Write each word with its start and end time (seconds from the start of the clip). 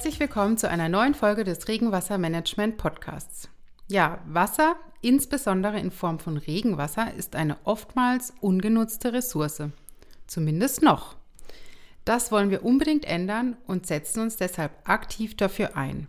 Herzlich 0.00 0.18
willkommen 0.18 0.56
zu 0.56 0.66
einer 0.66 0.88
neuen 0.88 1.12
Folge 1.12 1.44
des 1.44 1.68
Regenwassermanagement 1.68 2.78
Podcasts. 2.78 3.50
Ja, 3.86 4.18
Wasser, 4.26 4.76
insbesondere 5.02 5.78
in 5.78 5.90
Form 5.90 6.18
von 6.18 6.38
Regenwasser, 6.38 7.12
ist 7.12 7.36
eine 7.36 7.58
oftmals 7.64 8.32
ungenutzte 8.40 9.12
Ressource. 9.12 9.64
Zumindest 10.26 10.80
noch. 10.80 11.16
Das 12.06 12.32
wollen 12.32 12.48
wir 12.48 12.64
unbedingt 12.64 13.04
ändern 13.04 13.58
und 13.66 13.86
setzen 13.86 14.20
uns 14.20 14.36
deshalb 14.36 14.72
aktiv 14.88 15.36
dafür 15.36 15.76
ein, 15.76 16.06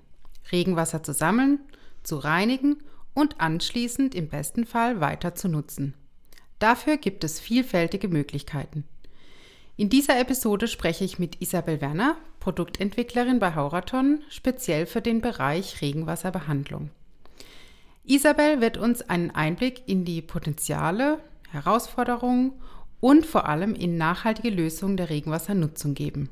Regenwasser 0.54 1.04
zu 1.04 1.12
sammeln, 1.12 1.60
zu 2.02 2.16
reinigen 2.16 2.78
und 3.14 3.42
anschließend 3.42 4.16
im 4.16 4.30
besten 4.30 4.66
Fall 4.66 5.02
weiter 5.02 5.36
zu 5.36 5.50
nutzen. 5.50 5.96
Dafür 6.60 6.96
gibt 6.96 7.26
es 7.26 7.42
vielfältige 7.42 8.08
Möglichkeiten. 8.08 8.86
In 9.76 9.90
dieser 9.90 10.18
Episode 10.18 10.70
spreche 10.70 11.04
ich 11.04 11.20
mit 11.20 11.42
Isabel 11.42 11.82
Werner, 11.82 12.16
Produktentwicklerin 12.42 13.40
bei 13.40 13.56
Hauraton, 13.56 14.24
speziell 14.28 14.86
für 14.86 15.02
den 15.02 15.22
Bereich 15.22 15.82
Regenwasserbehandlung. 15.82 16.90
Isabel 18.04 18.60
wird 18.60 18.78
uns 18.78 19.02
einen 19.10 19.32
Einblick 19.32 19.84
in 19.86 20.04
die 20.04 20.22
Potenziale, 20.22 21.20
Herausforderungen 21.52 22.54
und 23.00 23.26
vor 23.26 23.48
allem 23.48 23.76
in 23.76 23.96
nachhaltige 23.98 24.50
Lösungen 24.50 24.98
der 24.98 25.10
Regenwassernutzung 25.10 25.94
geben. 25.94 26.30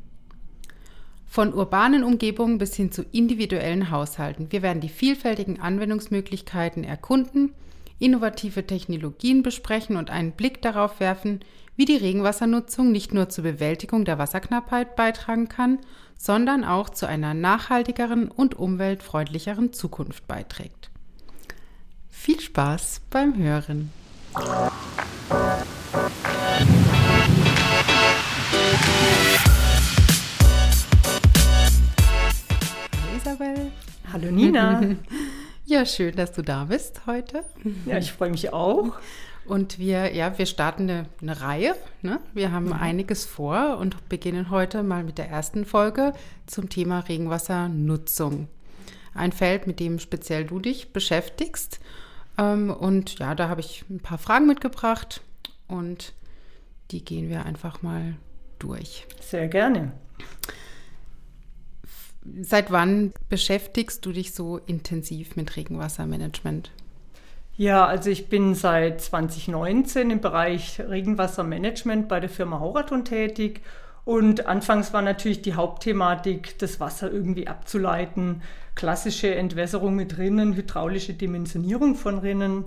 Von 1.27 1.53
urbanen 1.53 2.03
Umgebungen 2.03 2.57
bis 2.57 2.75
hin 2.75 2.91
zu 2.91 3.03
individuellen 3.11 3.91
Haushalten. 3.91 4.51
Wir 4.51 4.63
werden 4.63 4.81
die 4.81 4.89
vielfältigen 4.89 5.61
Anwendungsmöglichkeiten 5.61 6.83
erkunden, 6.83 7.53
innovative 7.99 8.65
Technologien 8.65 9.43
besprechen 9.43 9.95
und 9.95 10.09
einen 10.09 10.31
Blick 10.31 10.61
darauf 10.63 10.99
werfen, 10.99 11.41
wie 11.79 11.85
die 11.85 11.95
Regenwassernutzung 11.95 12.91
nicht 12.91 13.13
nur 13.13 13.29
zur 13.29 13.45
Bewältigung 13.45 14.03
der 14.03 14.17
Wasserknappheit 14.17 14.97
beitragen 14.97 15.47
kann, 15.47 15.79
sondern 16.17 16.65
auch 16.65 16.89
zu 16.89 17.05
einer 17.05 17.33
nachhaltigeren 17.33 18.29
und 18.29 18.59
umweltfreundlicheren 18.59 19.71
Zukunft 19.71 20.27
beiträgt. 20.27 20.89
Viel 22.09 22.41
Spaß 22.41 22.99
beim 23.09 23.37
Hören! 23.37 23.93
Hallo 24.35 24.71
Isabel. 33.15 33.71
Hallo 34.11 34.31
Nina. 34.31 34.81
Ja, 35.65 35.85
schön, 35.85 36.15
dass 36.15 36.31
du 36.31 36.41
da 36.41 36.63
bist 36.63 37.01
heute. 37.05 37.43
Ja, 37.85 37.99
ich 37.99 38.11
freue 38.11 38.31
mich 38.31 38.51
auch. 38.51 38.93
Und 39.49 39.79
wir, 39.79 40.13
ja, 40.13 40.37
wir 40.37 40.45
starten 40.45 40.83
eine, 40.83 41.05
eine 41.23 41.41
Reihe. 41.41 41.75
Ne? 42.03 42.19
Wir 42.35 42.51
haben 42.51 42.67
mhm. 42.67 42.73
einiges 42.73 43.25
vor 43.25 43.79
und 43.79 44.07
beginnen 44.07 44.51
heute 44.51 44.83
mal 44.83 45.03
mit 45.03 45.17
der 45.17 45.27
ersten 45.27 45.65
Folge 45.65 46.13
zum 46.45 46.69
Thema 46.69 46.99
Regenwassernutzung. 46.99 48.47
Ein 49.15 49.31
Feld, 49.31 49.65
mit 49.65 49.79
dem 49.79 49.97
speziell 49.97 50.45
du 50.45 50.59
dich 50.59 50.93
beschäftigst. 50.93 51.79
Ähm, 52.37 52.69
und 52.69 53.17
ja, 53.17 53.33
da 53.33 53.49
habe 53.49 53.61
ich 53.61 53.85
ein 53.89 54.01
paar 54.01 54.19
Fragen 54.19 54.45
mitgebracht 54.45 55.21
und 55.67 56.13
die 56.91 57.03
gehen 57.03 57.27
wir 57.27 57.43
einfach 57.43 57.81
mal 57.81 58.17
durch. 58.59 59.07
Sehr 59.19 59.47
gerne. 59.47 59.93
Seit 62.41 62.69
wann 62.69 63.13
beschäftigst 63.29 64.05
du 64.05 64.11
dich 64.11 64.35
so 64.35 64.59
intensiv 64.59 65.35
mit 65.35 65.55
Regenwassermanagement? 65.55 66.69
Ja, 67.59 67.85
also 67.85 68.09
ich 68.09 68.29
bin 68.29 68.55
seit 68.55 69.01
2019 69.01 70.11
im 70.11 70.21
Bereich 70.21 70.79
Regenwassermanagement 70.79 72.07
bei 72.07 72.21
der 72.21 72.29
Firma 72.29 72.61
Hauraton 72.61 73.03
tätig. 73.03 73.59
Und 74.05 74.47
anfangs 74.47 74.93
war 74.93 75.01
natürlich 75.01 75.41
die 75.41 75.55
Hauptthematik, 75.55 76.57
das 76.59 76.79
Wasser 76.79 77.11
irgendwie 77.11 77.49
abzuleiten. 77.49 78.43
Klassische 78.75 79.35
Entwässerung 79.35 79.93
mit 79.93 80.17
Rinnen, 80.17 80.55
hydraulische 80.55 81.15
Dimensionierung 81.15 81.95
von 81.95 82.19
Rinnen. 82.19 82.63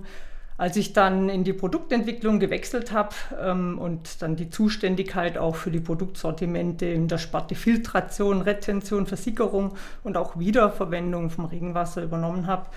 Als 0.57 0.77
ich 0.77 0.93
dann 0.93 1.27
in 1.27 1.43
die 1.43 1.53
Produktentwicklung 1.53 2.39
gewechselt 2.39 2.91
habe 2.91 3.15
ähm, 3.41 3.79
und 3.79 4.21
dann 4.21 4.35
die 4.35 4.51
Zuständigkeit 4.51 5.39
auch 5.39 5.55
für 5.55 5.71
die 5.71 5.79
Produktsortimente 5.79 6.85
in 6.85 7.07
der 7.07 7.17
Sparte 7.17 7.55
Filtration, 7.55 8.43
Retention, 8.43 9.07
Versickerung 9.07 9.73
und 10.03 10.17
auch 10.17 10.37
Wiederverwendung 10.37 11.31
vom 11.31 11.45
Regenwasser 11.45 12.03
übernommen 12.03 12.45
habe, 12.45 12.67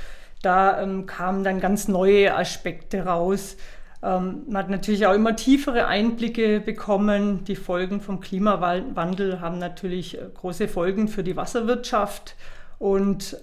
da 0.46 0.80
ähm, 0.80 1.06
kamen 1.06 1.42
dann 1.42 1.60
ganz 1.60 1.88
neue 1.88 2.34
Aspekte 2.36 3.04
raus. 3.04 3.56
Ähm, 4.00 4.42
man 4.46 4.62
hat 4.62 4.70
natürlich 4.70 5.04
auch 5.06 5.12
immer 5.12 5.34
tiefere 5.34 5.86
Einblicke 5.86 6.60
bekommen. 6.60 7.42
Die 7.44 7.56
Folgen 7.56 8.00
vom 8.00 8.20
Klimawandel 8.20 9.40
haben 9.40 9.58
natürlich 9.58 10.16
äh, 10.16 10.28
große 10.32 10.68
Folgen 10.68 11.08
für 11.08 11.24
die 11.24 11.36
Wasserwirtschaft 11.36 12.36
und 12.78 13.36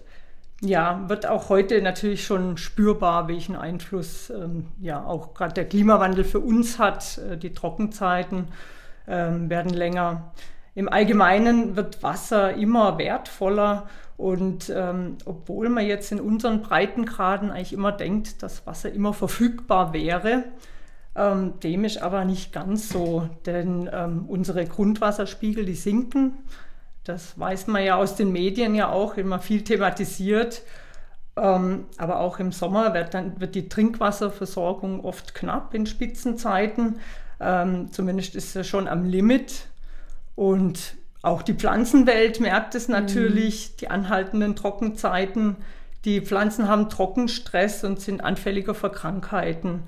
ja, 0.61 1.03
wird 1.09 1.25
auch 1.25 1.49
heute 1.49 1.81
natürlich 1.81 2.25
schon 2.25 2.55
spürbar, 2.55 3.27
welchen 3.27 3.57
Einfluss 3.57 4.29
ähm, 4.29 4.67
ja 4.79 5.03
auch 5.03 5.33
gerade 5.33 5.53
der 5.55 5.65
Klimawandel 5.67 6.23
für 6.23 6.39
uns 6.39 6.79
hat. 6.79 7.17
Äh, 7.17 7.37
die 7.37 7.51
Trockenzeiten 7.51 8.47
ähm, 9.09 9.49
werden 9.49 9.73
länger. 9.73 10.31
Im 10.73 10.87
Allgemeinen 10.87 11.75
wird 11.75 12.01
Wasser 12.01 12.53
immer 12.53 12.97
wertvoller 12.97 13.87
und 14.17 14.71
ähm, 14.75 15.17
obwohl 15.25 15.69
man 15.69 15.85
jetzt 15.85 16.11
in 16.11 16.19
unseren 16.19 16.61
Breitengraden 16.61 17.51
eigentlich 17.51 17.73
immer 17.73 17.91
denkt, 17.91 18.43
dass 18.43 18.65
Wasser 18.67 18.91
immer 18.91 19.13
verfügbar 19.13 19.93
wäre, 19.93 20.45
ähm, 21.15 21.59
dem 21.61 21.83
ist 21.83 22.01
aber 22.01 22.25
nicht 22.25 22.53
ganz 22.53 22.89
so, 22.89 23.29
denn 23.45 23.89
ähm, 23.91 24.25
unsere 24.27 24.65
Grundwasserspiegel, 24.65 25.65
die 25.65 25.75
sinken. 25.75 26.37
Das 27.03 27.37
weiß 27.37 27.67
man 27.67 27.83
ja 27.83 27.95
aus 27.97 28.15
den 28.15 28.31
Medien 28.31 28.75
ja 28.75 28.89
auch 28.89 29.17
immer 29.17 29.39
viel 29.39 29.63
thematisiert. 29.63 30.63
Ähm, 31.35 31.85
aber 31.97 32.19
auch 32.19 32.39
im 32.39 32.51
Sommer 32.51 32.93
wird, 32.93 33.13
dann, 33.13 33.39
wird 33.39 33.55
die 33.55 33.67
Trinkwasserversorgung 33.67 35.03
oft 35.03 35.33
knapp 35.33 35.73
in 35.73 35.85
Spitzenzeiten. 35.85 36.99
Ähm, 37.39 37.91
zumindest 37.91 38.35
ist 38.35 38.55
es 38.55 38.67
schon 38.67 38.87
am 38.87 39.05
Limit. 39.05 39.67
Und 40.35 40.95
auch 41.23 41.41
die 41.41 41.53
Pflanzenwelt 41.53 42.41
merkt 42.41 42.75
es 42.75 42.89
natürlich, 42.89 43.71
mhm. 43.71 43.77
die 43.79 43.87
anhaltenden 43.87 44.55
Trockenzeiten. 44.55 45.55
Die 46.03 46.19
Pflanzen 46.19 46.67
haben 46.67 46.89
Trockenstress 46.89 47.85
und 47.85 48.01
sind 48.01 48.21
anfälliger 48.21 48.75
für 48.75 48.91
Krankheiten. 48.91 49.83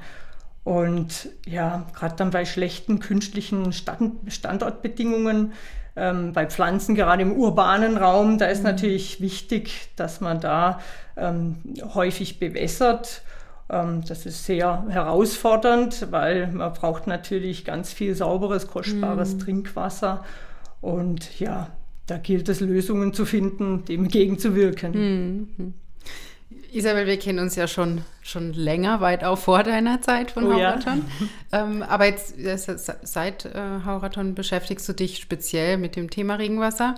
Und 0.63 1.29
ja, 1.46 1.85
gerade 1.94 2.16
dann 2.16 2.31
bei 2.31 2.46
schlechten 2.46 3.00
künstlichen 3.00 3.73
Stand 3.73 4.31
Standortbedingungen, 4.31 5.51
ähm, 5.97 6.31
bei 6.31 6.47
Pflanzen, 6.47 6.96
gerade 6.96 7.22
im 7.22 7.34
urbanen 7.34 7.97
Raum, 7.97 8.38
da 8.38 8.46
ist 8.46 8.59
mhm. 8.59 8.69
natürlich 8.69 9.19
wichtig, 9.19 9.90
dass 9.97 10.22
man 10.22 10.40
da 10.40 10.79
ähm, 11.17 11.57
häufig 11.94 12.40
bewässert. 12.40 13.23
Ähm, 13.69 14.06
das 14.07 14.25
ist 14.25 14.46
sehr 14.46 14.85
herausfordernd, 14.88 16.07
weil 16.12 16.47
man 16.47 16.72
braucht 16.72 17.07
natürlich 17.07 17.66
ganz 17.66 17.91
viel 17.91 18.16
sauberes, 18.16 18.67
kostbares 18.67 19.34
mhm. 19.34 19.40
Trinkwasser. 19.40 20.23
Und 20.85 21.40
ja, 21.40 21.72
da 22.06 22.18
gilt 22.19 22.47
es, 22.47 22.59
Lösungen 22.59 23.12
zu 23.12 23.25
finden, 23.25 23.85
dem 23.85 24.03
entgegenzuwirken. 24.03 24.91
Mhm. 25.57 25.73
Isabel, 26.72 27.07
wir 27.07 27.18
kennen 27.18 27.40
uns 27.40 27.56
ja 27.56 27.68
schon, 27.68 28.01
schon 28.22 28.53
länger, 28.53 29.01
weit 29.01 29.23
auch 29.23 29.40
vor 29.40 29.63
deiner 29.63 30.01
Zeit 30.03 30.29
von 30.29 30.46
oh, 30.46 30.53
Hauraton. 30.53 31.03
Ja. 31.51 31.63
ähm, 31.63 31.81
aber 31.81 32.06
jetzt 32.06 32.35
seit 33.01 33.46
äh, 33.46 33.79
Hauraton 33.84 34.35
beschäftigst 34.35 34.88
du 34.88 34.94
dich 34.94 35.18
speziell 35.18 35.78
mit 35.78 35.96
dem 35.96 36.12
Thema 36.12 36.35
Regenwasser. 36.35 36.96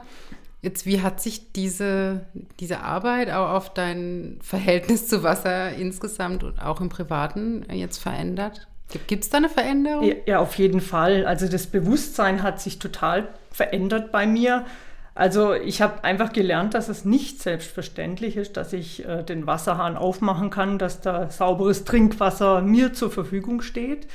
Jetzt, 0.62 0.86
wie 0.86 1.02
hat 1.02 1.22
sich 1.22 1.54
diese, 1.54 2.26
diese 2.60 2.82
Arbeit 2.82 3.30
auch 3.32 3.52
auf 3.52 3.74
dein 3.74 4.38
Verhältnis 4.42 5.08
zu 5.08 5.24
Wasser 5.24 5.74
insgesamt 5.76 6.44
und 6.44 6.62
auch 6.62 6.82
im 6.82 6.90
Privaten 6.90 7.66
jetzt 7.72 8.00
verändert? 8.00 8.68
Gibt 9.08 9.24
es 9.24 9.30
da 9.30 9.38
eine 9.38 9.50
Veränderung? 9.50 10.08
Ja, 10.08 10.16
ja, 10.26 10.40
auf 10.40 10.58
jeden 10.58 10.82
Fall. 10.82 11.26
Also 11.26 11.48
das 11.48 11.68
Bewusstsein 11.68 12.42
hat 12.42 12.62
sich 12.62 12.80
total 12.80 13.28
verändert 13.52 14.12
bei 14.12 14.26
mir. 14.26 14.66
Also 15.14 15.54
ich 15.54 15.82
habe 15.82 16.04
einfach 16.04 16.32
gelernt, 16.32 16.74
dass 16.74 16.90
es 16.90 17.04
nicht 17.04 17.42
selbstverständlich 17.42 18.38
ist, 18.38 18.56
dass 18.56 18.72
ich 18.72 19.04
äh, 19.06 19.24
den 19.24 19.48
Wasserhahn 19.48 19.98
aufmachen 19.98 20.52
kann, 20.52 20.78
dass 20.78 21.02
da 21.02 21.30
sauberes 21.30 21.84
Trinkwasser 21.86 22.62
mir 22.62 22.94
zur 22.94 23.12
Verfügung 23.12 23.62
steht. 23.62 24.08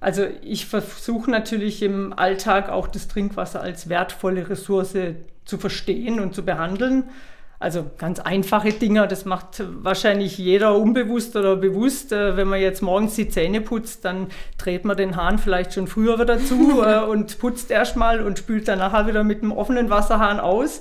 Also 0.00 0.26
ich 0.42 0.64
versuche 0.64 1.30
natürlich 1.30 1.82
im 1.82 2.14
Alltag 2.14 2.70
auch 2.70 2.88
das 2.88 3.06
Trinkwasser 3.06 3.60
als 3.60 3.90
wertvolle 3.90 4.48
Ressource 4.48 4.96
zu 5.44 5.58
verstehen 5.58 6.20
und 6.20 6.34
zu 6.34 6.42
behandeln. 6.42 7.04
Also 7.60 7.84
ganz 7.98 8.20
einfache 8.20 8.72
Dinge, 8.72 9.06
das 9.06 9.26
macht 9.26 9.62
wahrscheinlich 9.82 10.38
jeder 10.38 10.74
unbewusst 10.76 11.36
oder 11.36 11.56
bewusst. 11.56 12.10
Äh, 12.10 12.38
wenn 12.38 12.48
man 12.48 12.58
jetzt 12.58 12.80
morgens 12.80 13.16
die 13.16 13.28
Zähne 13.28 13.60
putzt, 13.60 14.06
dann 14.06 14.28
dreht 14.56 14.86
man 14.86 14.96
den 14.96 15.14
Hahn 15.14 15.38
vielleicht 15.38 15.74
schon 15.74 15.86
früher 15.86 16.18
wieder 16.18 16.38
zu 16.38 16.82
äh, 16.84 17.00
und 17.00 17.38
putzt 17.38 17.70
erstmal 17.70 18.22
und 18.22 18.38
spült 18.38 18.66
dann 18.66 18.78
nachher 18.78 19.06
wieder 19.06 19.24
mit 19.24 19.42
dem 19.42 19.52
offenen 19.52 19.90
Wasserhahn 19.90 20.40
aus. 20.40 20.80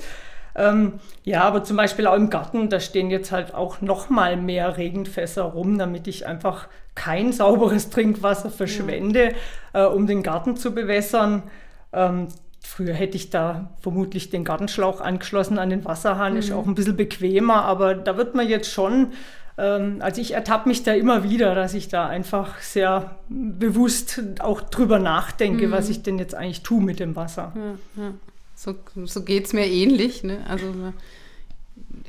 Ähm, 0.56 0.94
ja, 1.26 1.44
aber 1.44 1.66
zum 1.66 1.76
Beispiel 1.76 2.08
auch 2.08 2.16
im 2.16 2.30
Garten, 2.30 2.70
da 2.70 2.80
stehen 2.80 3.12
jetzt 3.12 3.34
halt 3.34 3.54
auch 3.54 3.82
noch 3.82 4.10
mal 4.10 4.38
mehr 4.38 4.78
Regenfässer 4.78 5.44
rum, 5.44 5.78
damit 5.78 6.08
ich 6.08 6.28
einfach 6.28 6.70
kein 6.96 7.34
sauberes 7.34 7.90
Trinkwasser 7.90 8.50
verschwende, 8.50 9.34
ja. 9.74 9.86
äh, 9.86 9.88
um 9.90 10.08
den 10.08 10.24
Garten 10.24 10.56
zu 10.56 10.74
bewässern. 10.74 11.44
Ähm, 11.92 12.30
früher 12.62 12.94
hätte 12.94 13.18
ich 13.18 13.30
da 13.30 13.72
vermutlich 13.82 14.30
den 14.30 14.44
Gartenschlauch 14.44 15.02
angeschlossen 15.02 15.60
an 15.60 15.70
den 15.70 15.86
Wasserhahn, 15.86 16.34
mhm. 16.34 16.40
ist 16.40 16.52
auch 16.52 16.68
ein 16.68 16.76
bisschen 16.76 16.98
bequemer, 16.98 17.64
aber 17.64 17.96
da 17.96 18.18
wird 18.18 18.36
man 18.36 18.48
jetzt 18.48 18.72
schon 18.72 19.14
ähm, 19.60 19.98
also 20.00 20.22
ich 20.22 20.34
ertappe 20.34 20.70
mich 20.70 20.84
da 20.84 20.94
immer 20.94 21.24
wieder, 21.24 21.54
dass 21.54 21.74
ich 21.74 21.90
da 21.90 22.08
einfach 22.08 22.60
sehr 22.62 23.18
bewusst 23.28 24.22
auch 24.40 24.62
drüber 24.62 25.00
nachdenke, 25.00 25.68
mhm. 25.68 25.72
was 25.72 25.90
ich 25.90 26.02
denn 26.02 26.18
jetzt 26.18 26.34
eigentlich 26.34 26.64
tue 26.64 26.82
mit 26.82 27.00
dem 27.00 27.16
Wasser. 27.16 27.54
Ja, 27.56 28.04
ja. 28.04 28.14
So, 28.56 28.76
so 29.06 29.24
geht 29.24 29.46
es 29.46 29.54
mir 29.54 29.68
ähnlich. 29.68 30.24
Ne? 30.24 30.40
Also 30.48 30.74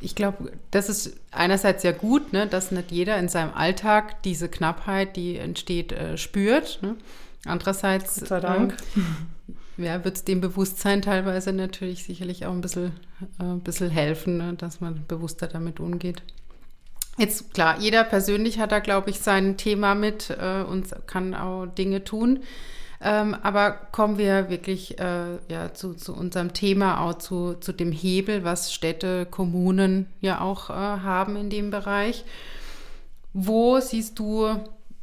ich 0.00 0.14
glaube, 0.14 0.52
das 0.70 0.88
ist 0.88 1.16
einerseits 1.30 1.82
ja 1.82 1.92
gut, 1.92 2.32
ne, 2.32 2.46
dass 2.46 2.72
nicht 2.72 2.90
jeder 2.90 3.18
in 3.18 3.28
seinem 3.28 3.52
Alltag 3.54 4.22
diese 4.24 4.48
Knappheit, 4.48 5.16
die 5.16 5.36
entsteht, 5.36 5.92
äh, 5.92 6.16
spürt. 6.16 6.80
Ne? 6.82 6.96
Andererseits 7.44 8.20
Gott 8.20 8.28
sei 8.28 8.40
Dank. 8.40 8.76
Äh, 8.96 9.52
ja, 9.82 10.04
wird 10.04 10.16
es 10.16 10.24
dem 10.24 10.40
Bewusstsein 10.40 11.02
teilweise 11.02 11.52
natürlich 11.52 12.04
sicherlich 12.04 12.46
auch 12.46 12.52
ein 12.52 12.60
bisschen, 12.60 12.92
äh, 13.38 13.44
ein 13.44 13.60
bisschen 13.60 13.90
helfen, 13.90 14.38
ne, 14.38 14.54
dass 14.54 14.80
man 14.80 15.04
bewusster 15.06 15.46
damit 15.46 15.80
umgeht. 15.80 16.22
Jetzt 17.18 17.52
klar, 17.52 17.78
jeder 17.78 18.04
persönlich 18.04 18.58
hat 18.58 18.72
da, 18.72 18.78
glaube 18.78 19.10
ich, 19.10 19.20
sein 19.20 19.56
Thema 19.56 19.94
mit 19.94 20.30
äh, 20.30 20.62
und 20.62 20.88
kann 21.06 21.34
auch 21.34 21.66
Dinge 21.66 22.04
tun. 22.04 22.40
Ähm, 23.02 23.34
aber 23.42 23.72
kommen 23.92 24.18
wir 24.18 24.50
wirklich 24.50 24.98
äh, 24.98 25.38
ja, 25.48 25.72
zu, 25.72 25.94
zu, 25.94 26.14
unserem 26.14 26.52
Thema, 26.52 27.00
auch 27.00 27.14
zu, 27.14 27.54
zu 27.54 27.72
dem 27.72 27.92
Hebel, 27.92 28.44
was 28.44 28.74
Städte, 28.74 29.26
Kommunen 29.26 30.06
ja 30.20 30.40
auch 30.40 30.68
äh, 30.68 30.72
haben 30.72 31.36
in 31.36 31.48
dem 31.48 31.70
Bereich. 31.70 32.24
Wo 33.32 33.80
siehst 33.80 34.18
du 34.18 34.48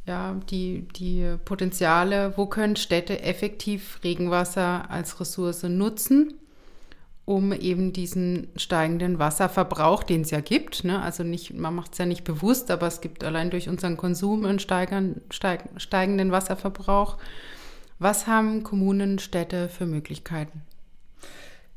ja, 0.08 0.34
die, 0.50 0.88
die 0.96 1.36
Potenziale, 1.44 2.32
wo 2.36 2.46
können 2.46 2.76
Städte 2.76 3.22
effektiv 3.22 4.00
Regenwasser 4.02 4.90
als 4.90 5.20
Ressource 5.20 5.62
nutzen? 5.62 6.34
um 7.28 7.52
eben 7.52 7.92
diesen 7.92 8.48
steigenden 8.56 9.18
Wasserverbrauch, 9.18 10.02
den 10.02 10.22
es 10.22 10.30
ja 10.30 10.40
gibt, 10.40 10.84
ne? 10.84 11.02
also 11.02 11.24
nicht, 11.24 11.52
man 11.52 11.74
macht 11.74 11.92
es 11.92 11.98
ja 11.98 12.06
nicht 12.06 12.24
bewusst, 12.24 12.70
aber 12.70 12.86
es 12.86 13.02
gibt 13.02 13.22
allein 13.22 13.50
durch 13.50 13.68
unseren 13.68 13.98
Konsum 13.98 14.46
einen 14.46 14.60
steigern, 14.60 15.20
steig, 15.28 15.64
steigenden 15.76 16.32
Wasserverbrauch. 16.32 17.18
Was 17.98 18.26
haben 18.26 18.62
Kommunen, 18.62 19.18
Städte 19.18 19.68
für 19.68 19.84
Möglichkeiten? 19.84 20.62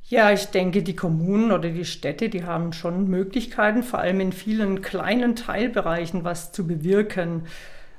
Ja, 0.07 0.31
ich 0.31 0.45
denke, 0.45 0.83
die 0.83 0.95
Kommunen 0.95 1.51
oder 1.51 1.69
die 1.69 1.83
Städte, 1.83 2.29
die 2.29 2.45
haben 2.45 2.71
schon 2.71 3.09
Möglichkeiten, 3.09 3.83
vor 3.83 3.99
allem 3.99 4.21
in 4.21 4.31
vielen 4.31 4.81
kleinen 4.81 5.35
Teilbereichen 5.35 6.23
was 6.23 6.53
zu 6.53 6.65
bewirken. 6.65 7.43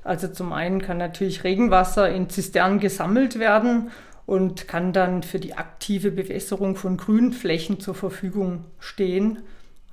Also 0.04 0.28
zum 0.28 0.52
einen 0.52 0.82
kann 0.82 0.98
natürlich 0.98 1.44
Regenwasser 1.44 2.10
in 2.10 2.28
Zisternen 2.28 2.80
gesammelt 2.80 3.38
werden 3.38 3.90
und 4.26 4.68
kann 4.68 4.92
dann 4.92 5.22
für 5.22 5.38
die 5.38 5.54
aktive 5.54 6.10
Bewässerung 6.10 6.76
von 6.76 6.96
Grünflächen 6.96 7.80
zur 7.80 7.94
Verfügung 7.94 8.64
stehen. 8.78 9.40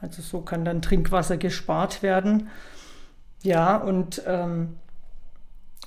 Also 0.02 0.22
so 0.22 0.42
kann 0.42 0.66
dann 0.66 0.82
Trinkwasser 0.82 1.38
gespart 1.38 2.02
werden. 2.02 2.50
Ja, 3.44 3.78
und 3.78 4.22
ähm, 4.26 4.78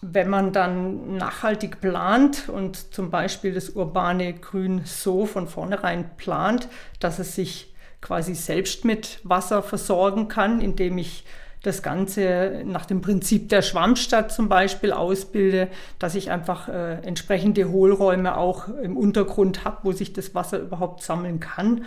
wenn 0.02 0.28
man 0.28 0.52
dann 0.52 1.16
nachhaltig 1.16 1.80
plant 1.80 2.48
und 2.48 2.92
zum 2.92 3.10
Beispiel 3.10 3.54
das 3.54 3.70
urbane 3.70 4.34
Grün 4.34 4.82
so 4.84 5.26
von 5.26 5.46
vornherein 5.46 6.16
plant, 6.16 6.69
dass 6.98 7.19
es 7.19 7.34
sich 7.34 7.72
quasi 8.00 8.34
selbst 8.34 8.84
mit 8.84 9.20
Wasser 9.22 9.62
versorgen 9.62 10.26
kann, 10.26 10.60
indem 10.60 10.98
ich 10.98 11.24
das 11.62 11.82
Ganze 11.82 12.62
nach 12.64 12.87
dem 12.87 13.00
Prinzip 13.00 13.49
der 13.49 13.62
Schwammstadt 13.62 14.32
zum 14.32 14.49
Beispiel 14.49 14.93
ausbilde, 14.93 15.69
dass 15.99 16.14
ich 16.14 16.31
einfach 16.31 16.69
äh, 16.69 16.94
entsprechende 17.03 17.70
Hohlräume 17.70 18.37
auch 18.37 18.69
im 18.69 18.97
Untergrund 18.97 19.64
habe, 19.64 19.79
wo 19.85 19.93
sich 19.93 20.12
das 20.12 20.35
Wasser 20.35 20.59
überhaupt 20.59 21.03
sammeln 21.03 21.38
kann. 21.38 21.85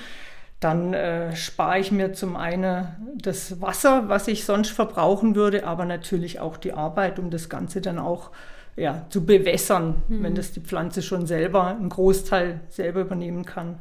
Dann 0.61 0.93
äh, 0.93 1.35
spare 1.35 1.79
ich 1.79 1.91
mir 1.91 2.13
zum 2.13 2.37
einen 2.37 2.87
das 3.21 3.61
Wasser, 3.61 4.07
was 4.07 4.29
ich 4.29 4.45
sonst 4.45 4.69
verbrauchen 4.69 5.35
würde, 5.35 5.67
aber 5.67 5.83
natürlich 5.83 6.39
auch 6.39 6.55
die 6.55 6.71
Arbeit, 6.71 7.19
um 7.19 7.29
das 7.29 7.49
Ganze 7.49 7.81
dann 7.81 7.99
auch 7.99 8.31
ja, 8.77 9.05
zu 9.09 9.25
bewässern, 9.25 10.01
mhm. 10.07 10.23
wenn 10.23 10.35
das 10.35 10.53
die 10.53 10.61
Pflanze 10.61 11.01
schon 11.01 11.27
selber 11.27 11.67
einen 11.67 11.89
Großteil 11.89 12.61
selber 12.69 13.01
übernehmen 13.01 13.45
kann. 13.45 13.79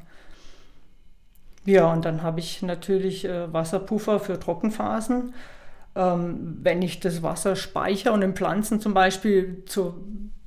Ja, 1.64 1.92
und 1.92 2.04
dann 2.04 2.22
habe 2.22 2.40
ich 2.40 2.62
natürlich 2.62 3.24
äh, 3.24 3.52
Wasserpuffer 3.52 4.20
für 4.20 4.38
Trockenphasen. 4.38 5.32
Ähm, 5.96 6.58
wenn 6.62 6.82
ich 6.82 7.00
das 7.00 7.22
Wasser 7.22 7.56
speichere 7.56 8.12
und 8.12 8.20
den 8.20 8.34
Pflanzen 8.34 8.80
zum 8.80 8.94
Beispiel 8.94 9.62
zur 9.66 9.94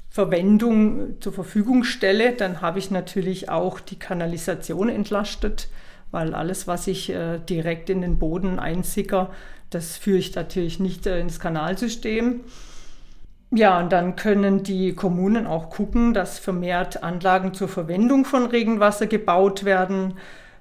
Verwendung 0.10 1.22
zur 1.22 1.32
Verfügung 1.32 1.84
stelle, 1.84 2.34
dann 2.34 2.62
habe 2.62 2.80
ich 2.80 2.90
natürlich 2.90 3.50
auch 3.50 3.80
die 3.80 4.00
Kanalisation 4.00 4.90
entlastet, 4.90 5.70
weil 6.10 6.34
alles, 6.34 6.66
was 6.68 6.88
ich 6.88 7.12
äh, 7.12 7.40
direkt 7.40 7.90
in 7.90 8.02
den 8.02 8.18
Boden 8.18 8.58
einsicker, 8.58 9.30
das 9.70 9.96
führe 9.96 10.18
ich 10.18 10.34
natürlich 10.34 10.80
nicht 10.80 11.06
äh, 11.06 11.20
ins 11.20 11.40
Kanalsystem. 11.40 12.42
Ja, 13.52 13.80
und 13.80 13.92
dann 13.94 14.16
können 14.16 14.64
die 14.64 14.94
Kommunen 14.94 15.48
auch 15.48 15.70
gucken, 15.70 16.14
dass 16.14 16.40
vermehrt 16.40 17.04
Anlagen 17.04 17.54
zur 17.54 17.70
Verwendung 17.70 18.26
von 18.26 18.48
Regenwasser 18.48 19.08
gebaut 19.08 19.64
werden 19.64 20.16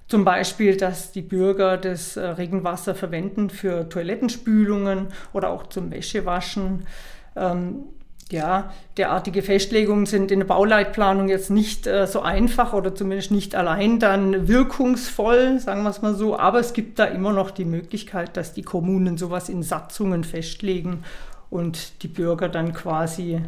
zum 0.09 0.25
Beispiel, 0.25 0.77
dass 0.77 1.13
die 1.13 1.23
Bürger 1.23 1.77
das 1.77 2.17
äh, 2.17 2.25
Regenwasser 2.25 2.95
verwenden 2.95 3.51
für 3.51 3.89
Toilettenspülungen 3.89 5.09
oder 5.33 5.51
auch 5.51 5.67
zum 5.67 5.91
Wäschewaschen. 5.91 6.87
Ähm, 7.35 7.85
ja, 8.31 8.73
derartige 8.97 9.43
Festlegungen 9.43 10.07
sind 10.07 10.33
in 10.33 10.41
der 10.41 10.47
Bauleitplanung 10.47 11.29
jetzt 11.29 11.51
nicht 11.51 11.87
äh, 11.87 12.07
so 12.07 12.23
einfach 12.23 12.73
oder 12.73 12.95
zumindest 12.95 13.31
nicht 13.31 13.55
allein 13.55 14.01
dann 14.01 14.49
wirkungsvoll, 14.49 15.61
sagen 15.61 15.85
wir 15.85 15.91
es 15.91 16.03
mal 16.03 16.15
so. 16.15 16.37
Aber 16.37 16.59
es 16.59 16.73
gibt 16.73 16.99
da 16.99 17.05
immer 17.05 17.33
noch 17.33 17.53
die 17.53 17.65
Möglichkeit, 17.65 18.37
dass 18.37 18.53
die 18.53 18.63
Kommunen 18.63 19.17
sowas 19.17 19.49
in 19.49 19.63
Satzungen 19.63 20.25
festlegen 20.25 21.05
und 21.51 22.03
die 22.03 22.09
Bürger 22.09 22.49
dann 22.49 22.73
quasi 22.73 23.41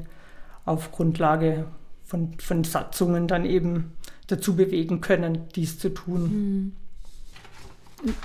auf 0.64 0.92
Grundlage 0.92 1.64
von, 2.04 2.34
von 2.38 2.62
Satzungen 2.62 3.26
dann 3.26 3.44
eben 3.44 3.92
dazu 4.28 4.54
bewegen 4.56 5.00
können, 5.00 5.48
dies 5.56 5.78
zu 5.78 5.88
tun. 5.90 6.22
Mhm. 6.22 6.72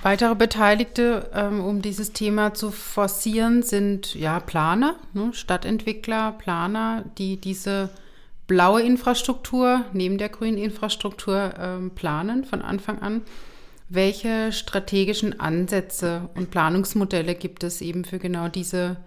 Weitere 0.04 0.36
Beteiligte, 0.36 1.32
ähm, 1.34 1.60
um 1.64 1.82
dieses 1.82 2.14
Thema 2.14 2.54
zu 2.54 2.70
forcieren, 2.70 3.64
sind 3.64 4.14
ja 4.14 4.40
Planer, 4.40 4.96
ne, 5.14 5.34
Stadtentwickler, 5.34 6.34
Planer, 6.34 7.06
die 7.18 7.38
diese 7.38 7.90
blaue 8.46 8.84
Infrastruktur 8.84 9.84
neben 9.94 10.20
der 10.20 10.30
grünen 10.30 10.60
Infrastruktur 10.60 11.54
ähm, 11.58 11.92
planen 11.92 12.44
von 12.46 12.62
Anfang 12.62 13.00
an. 13.00 13.22
Welche 13.90 14.52
strategischen 14.52 15.40
Ansätze 15.40 16.30
und 16.36 16.52
Planungsmodelle 16.52 17.34
gibt 17.34 17.64
es 17.64 17.82
eben 17.82 18.06
für 18.06 18.20
genau 18.20 18.50
diese 18.50 18.98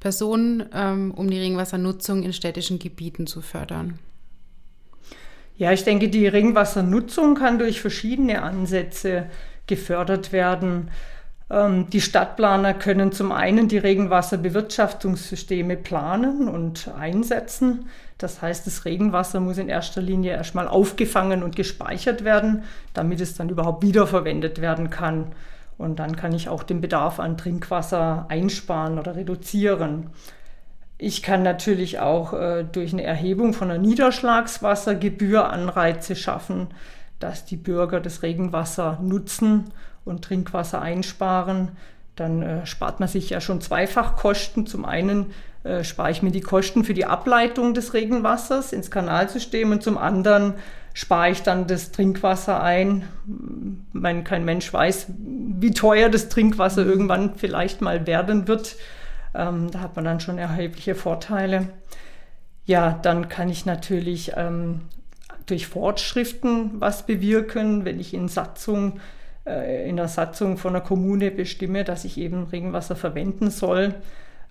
Personen, 0.00 0.64
ähm, 0.74 1.12
um 1.12 1.30
die 1.30 1.38
Regenwassernutzung 1.38 2.22
in 2.22 2.34
städtischen 2.34 2.78
Gebieten 2.78 3.26
zu 3.26 3.40
fördern? 3.40 3.98
Ja, 5.56 5.70
ich 5.70 5.84
denke, 5.84 6.08
die 6.08 6.26
Regenwassernutzung 6.26 7.36
kann 7.36 7.60
durch 7.60 7.80
verschiedene 7.80 8.42
Ansätze 8.42 9.26
gefördert 9.66 10.32
werden. 10.32 10.90
Ähm, 11.50 11.88
die 11.90 12.00
Stadtplaner 12.00 12.74
können 12.74 13.12
zum 13.12 13.30
einen 13.30 13.68
die 13.68 13.78
Regenwasserbewirtschaftungssysteme 13.78 15.76
planen 15.76 16.48
und 16.48 16.90
einsetzen. 16.98 17.88
Das 18.18 18.42
heißt, 18.42 18.66
das 18.66 18.84
Regenwasser 18.84 19.38
muss 19.40 19.58
in 19.58 19.68
erster 19.68 20.02
Linie 20.02 20.32
erstmal 20.32 20.66
aufgefangen 20.66 21.44
und 21.44 21.54
gespeichert 21.54 22.24
werden, 22.24 22.64
damit 22.92 23.20
es 23.20 23.34
dann 23.34 23.48
überhaupt 23.48 23.82
wiederverwendet 23.84 24.60
werden 24.60 24.90
kann. 24.90 25.32
Und 25.78 25.98
dann 25.98 26.16
kann 26.16 26.32
ich 26.32 26.48
auch 26.48 26.62
den 26.62 26.80
Bedarf 26.80 27.18
an 27.20 27.36
Trinkwasser 27.36 28.26
einsparen 28.28 28.98
oder 28.98 29.16
reduzieren. 29.16 30.10
Ich 30.96 31.22
kann 31.22 31.42
natürlich 31.42 31.98
auch 31.98 32.32
äh, 32.32 32.64
durch 32.64 32.92
eine 32.92 33.02
Erhebung 33.02 33.52
von 33.52 33.70
einer 33.70 33.80
Niederschlagswassergebühr 33.80 35.50
Anreize 35.50 36.14
schaffen, 36.14 36.68
dass 37.18 37.44
die 37.44 37.56
Bürger 37.56 38.00
das 38.00 38.22
Regenwasser 38.22 38.98
nutzen 39.02 39.72
und 40.04 40.22
Trinkwasser 40.22 40.80
einsparen. 40.80 41.72
Dann 42.16 42.42
äh, 42.42 42.66
spart 42.66 43.00
man 43.00 43.08
sich 43.08 43.30
ja 43.30 43.40
schon 43.40 43.60
zweifach 43.60 44.16
Kosten. 44.16 44.66
Zum 44.66 44.84
einen 44.84 45.32
äh, 45.64 45.82
spare 45.82 46.10
ich 46.10 46.22
mir 46.22 46.30
die 46.30 46.42
Kosten 46.42 46.84
für 46.84 46.94
die 46.94 47.06
Ableitung 47.06 47.74
des 47.74 47.94
Regenwassers 47.94 48.72
ins 48.72 48.90
Kanalsystem 48.90 49.72
und 49.72 49.82
zum 49.82 49.98
anderen 49.98 50.54
spare 50.92 51.30
ich 51.30 51.42
dann 51.42 51.66
das 51.66 51.90
Trinkwasser 51.90 52.62
ein. 52.62 53.08
Mein, 53.92 54.22
kein 54.22 54.44
Mensch 54.44 54.72
weiß, 54.72 55.06
wie 55.08 55.72
teuer 55.72 56.08
das 56.08 56.28
Trinkwasser 56.28 56.86
irgendwann 56.86 57.34
vielleicht 57.36 57.80
mal 57.80 58.06
werden 58.06 58.46
wird. 58.46 58.76
Ähm, 59.34 59.70
da 59.70 59.80
hat 59.80 59.96
man 59.96 60.04
dann 60.04 60.20
schon 60.20 60.38
erhebliche 60.38 60.94
Vorteile. 60.94 61.68
Ja, 62.64 62.98
dann 63.02 63.28
kann 63.28 63.48
ich 63.48 63.66
natürlich 63.66 64.32
ähm, 64.36 64.82
durch 65.46 65.66
Fortschriften 65.66 66.80
was 66.80 67.04
bewirken, 67.06 67.84
wenn 67.84 68.00
ich 68.00 68.14
in 68.14 68.28
Satzung 68.28 69.00
äh, 69.46 69.88
in 69.88 69.96
der 69.96 70.08
Satzung 70.08 70.56
von 70.56 70.74
einer 70.74 70.84
Kommune 70.84 71.30
bestimme, 71.30 71.84
dass 71.84 72.04
ich 72.04 72.18
eben 72.18 72.44
Regenwasser 72.44 72.96
verwenden 72.96 73.50
soll 73.50 73.94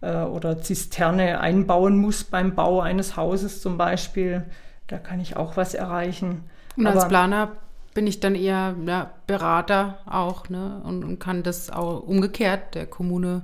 äh, 0.01 0.17
oder 0.17 0.61
Zisterne 0.61 1.39
einbauen 1.39 1.97
muss 1.97 2.23
beim 2.23 2.55
Bau 2.55 2.81
eines 2.81 3.17
Hauses 3.17 3.61
zum 3.61 3.77
Beispiel. 3.77 4.43
Da 4.87 4.97
kann 4.97 5.19
ich 5.19 5.35
auch 5.35 5.57
was 5.57 5.73
erreichen. 5.73 6.43
Und 6.77 6.87
als 6.87 7.07
Planer 7.07 7.53
bin 7.93 8.07
ich 8.07 8.19
dann 8.19 8.35
eher 8.35 8.75
ja, 8.85 9.11
Berater 9.27 9.99
auch 10.05 10.49
ne? 10.49 10.81
und, 10.83 11.03
und, 11.03 11.19
kann 11.19 11.43
das 11.43 11.69
auch 11.69 12.01
umgekehrt 12.01 12.75
der 12.75 12.87
Kommune 12.87 13.43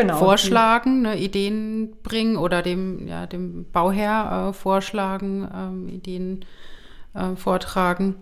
genau, 0.00 0.16
vorschlagen, 0.16 1.02
ne? 1.02 1.18
Ideen 1.18 1.96
bringen 2.02 2.36
oder 2.36 2.62
dem, 2.62 3.06
ja, 3.06 3.26
dem 3.26 3.66
Bauherr 3.70 4.48
äh, 4.48 4.52
vorschlagen, 4.52 5.48
ähm, 5.54 5.88
Ideen 5.88 6.44
äh, 7.14 7.36
vortragen. 7.36 8.16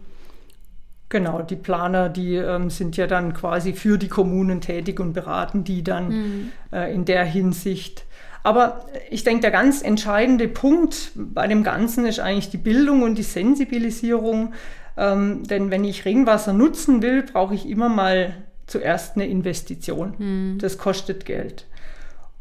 Genau, 1.09 1.43
die 1.43 1.57
Planer, 1.57 2.09
die 2.09 2.35
ähm, 2.35 2.69
sind 2.69 2.97
ja 2.97 3.07
dann 3.07 3.33
quasi 3.33 3.75
für 3.75 3.97
die 3.97 4.09
Kommunen 4.09 4.61
tätig 4.61 4.99
und 4.99 5.13
beraten 5.13 5.63
die 5.63 5.85
dann 5.85 6.09
mhm. 6.09 6.53
äh, 6.73 6.93
in 6.93 7.05
der 7.05 7.25
Hinsicht. 7.25 8.05
Aber 8.43 8.87
ich 9.11 9.23
denke, 9.23 9.43
der 9.43 9.51
ganz 9.51 9.83
entscheidende 9.83 10.49
Punkt 10.49 11.13
bei 11.15 11.47
dem 11.47 11.63
Ganzen 11.63 12.07
ist 12.07 12.21
eigentlich 12.21 12.51
die 12.51 12.59
Bildung 12.59 13.03
und 13.03 13.17
die 13.19 13.23
Sensibilisierung. 13.23 14.55
Ähm, 14.97 15.45
denn 15.45 15.71
wenn 15.71 15.85
ich 15.85 16.05
Regenwasser 16.05 16.53
nutzen 16.53 17.03
will, 17.03 17.23
brauche 17.23 17.55
ich 17.55 17.69
immer 17.69 17.89
mal 17.89 18.35
zuerst 18.67 19.17
eine 19.17 19.27
Investition. 19.27 20.15
Mhm. 20.19 20.59
Das 20.59 20.79
kostet 20.79 21.25
Geld. 21.25 21.67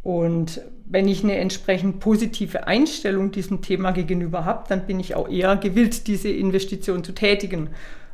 Und 0.04 0.62
wenn 0.86 1.08
ich 1.08 1.24
eine 1.24 1.38
entsprechend 1.38 2.00
positive 2.00 2.68
Einstellung 2.68 3.32
diesem 3.32 3.62
Thema 3.62 3.92
gegenüber 3.92 4.46
habe, 4.46 4.66
dann 4.70 4.86
bin 4.86 5.00
ich 5.00 5.16
auch 5.16 5.28
eher 5.28 5.56
gewillt, 5.56 6.08
diese 6.08 6.30
Investition 6.30 7.04
zu 7.04 7.14
tätigen. 7.14 7.70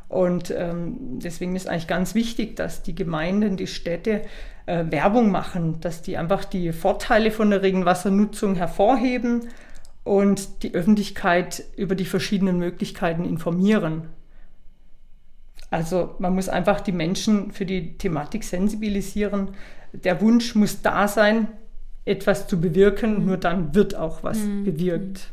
Und 0.08 0.50
ähm, 0.56 1.18
deswegen 1.22 1.54
ist 1.56 1.68
eigentlich 1.68 1.86
ganz 1.86 2.14
wichtig, 2.14 2.56
dass 2.56 2.82
die 2.82 2.94
Gemeinden, 2.94 3.56
die 3.56 3.66
Städte 3.66 4.22
äh, 4.66 4.84
Werbung 4.90 5.30
machen, 5.30 5.80
dass 5.80 6.02
die 6.02 6.16
einfach 6.16 6.44
die 6.44 6.72
Vorteile 6.72 7.30
von 7.30 7.50
der 7.50 7.62
Regenwassernutzung 7.62 8.54
hervorheben 8.54 9.48
und 10.04 10.62
die 10.62 10.74
Öffentlichkeit 10.74 11.64
über 11.76 11.94
die 11.94 12.04
verschiedenen 12.04 12.58
Möglichkeiten 12.58 13.24
informieren. 13.24 14.08
Also 15.72 16.14
man 16.18 16.34
muss 16.34 16.50
einfach 16.50 16.82
die 16.82 16.92
Menschen 16.92 17.50
für 17.50 17.64
die 17.64 17.96
Thematik 17.96 18.44
sensibilisieren. 18.44 19.52
Der 19.94 20.20
Wunsch 20.20 20.54
muss 20.54 20.82
da 20.82 21.08
sein, 21.08 21.48
etwas 22.04 22.46
zu 22.46 22.60
bewirken, 22.60 23.20
mhm. 23.20 23.26
nur 23.26 23.36
dann 23.38 23.74
wird 23.74 23.94
auch 23.94 24.22
was 24.22 24.38
mhm. 24.40 24.64
bewirkt. 24.64 25.30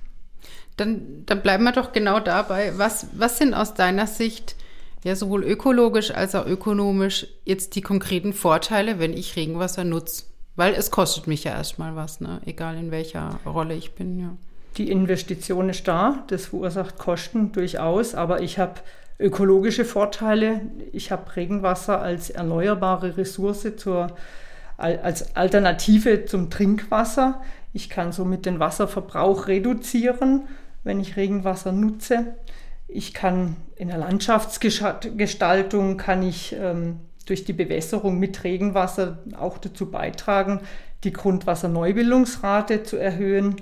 Dann, 0.77 1.25
dann 1.25 1.41
bleiben 1.41 1.65
wir 1.65 1.74
doch 1.74 1.91
genau 1.91 2.22
dabei. 2.22 2.72
Was, 2.77 3.08
was 3.17 3.38
sind 3.38 3.53
aus 3.53 3.74
deiner 3.74 4.08
Sicht 4.08 4.55
ja 5.03 5.13
sowohl 5.17 5.43
ökologisch 5.43 6.12
als 6.12 6.36
auch 6.36 6.46
ökonomisch 6.46 7.27
jetzt 7.43 7.75
die 7.75 7.81
konkreten 7.81 8.31
Vorteile, 8.31 8.98
wenn 8.98 9.12
ich 9.12 9.36
Regenwasser 9.36 9.84
nutze. 9.84 10.24
Weil 10.55 10.74
es 10.74 10.89
kostet 10.89 11.27
mich 11.27 11.43
ja 11.43 11.51
erstmal 11.51 11.98
was, 11.98 12.22
ne? 12.22 12.39
egal 12.46 12.77
in 12.77 12.91
welcher 12.91 13.41
Rolle 13.46 13.75
ich 13.75 13.91
bin. 13.91 14.19
Ja. 14.19 14.38
Die 14.77 14.89
Investition 14.89 15.67
ist 15.67 15.86
da, 15.86 16.24
das 16.27 16.46
verursacht 16.46 16.98
Kosten 16.98 17.51
durchaus, 17.51 18.15
aber 18.15 18.41
ich 18.41 18.58
habe 18.58 18.75
ökologische 19.20 19.86
Vorteile. 19.86 20.62
Ich 20.94 21.12
habe 21.12 21.36
Regenwasser 21.36 22.02
als 22.02 22.30
erneuerbare 22.30 23.18
Ressource 23.18 23.68
zur, 23.76 24.16
als 24.78 25.36
Alternative 25.36 26.26
zum 26.26 26.50
Trinkwasser. 26.50 27.42
Ich 27.74 27.90
kann 27.90 28.12
somit 28.12 28.46
den 28.46 28.60
Wasserverbrauch 28.60 29.48
reduzieren, 29.48 30.48
wenn 30.84 31.00
ich 31.00 31.18
Regenwasser 31.18 31.72
nutze. 31.72 32.36
Ich 32.88 33.14
kann 33.14 33.58
in 33.76 33.90
der 33.90 33.98
Landschaftsgestaltung 33.98 35.98
kann 35.98 36.24
ich 36.24 36.56
ähm, 36.60 37.02
durch 37.26 37.44
die 37.44 37.54
Bewässerung 37.54 38.18
mit 38.18 38.44
Regenwasser 38.44 39.20
auch 39.38 39.60
dazu 39.60 39.92
beitragen, 39.92 40.62
die 41.04 41.14
Grundwasserneubildungsrate 41.14 42.84
zu 42.84 42.98
erhöhen. 42.98 43.58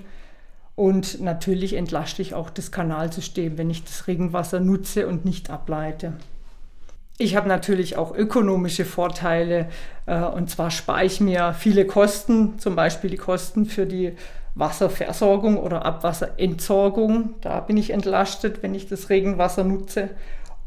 Und 0.78 1.20
natürlich 1.20 1.74
entlaste 1.74 2.22
ich 2.22 2.34
auch 2.34 2.50
das 2.50 2.70
Kanalsystem, 2.70 3.58
wenn 3.58 3.68
ich 3.68 3.82
das 3.82 4.06
Regenwasser 4.06 4.60
nutze 4.60 5.08
und 5.08 5.24
nicht 5.24 5.50
ableite. 5.50 6.12
Ich 7.18 7.34
habe 7.34 7.48
natürlich 7.48 7.96
auch 7.96 8.14
ökonomische 8.14 8.84
Vorteile 8.84 9.70
äh, 10.06 10.20
und 10.22 10.50
zwar 10.50 10.70
spare 10.70 11.04
ich 11.04 11.20
mir 11.20 11.52
viele 11.52 11.84
Kosten, 11.84 12.60
zum 12.60 12.76
Beispiel 12.76 13.10
die 13.10 13.16
Kosten 13.16 13.66
für 13.66 13.86
die 13.86 14.12
Wasserversorgung 14.54 15.56
oder 15.56 15.84
Abwasserentsorgung. 15.84 17.34
Da 17.40 17.58
bin 17.58 17.76
ich 17.76 17.90
entlastet, 17.90 18.62
wenn 18.62 18.76
ich 18.76 18.86
das 18.86 19.10
Regenwasser 19.10 19.64
nutze. 19.64 20.10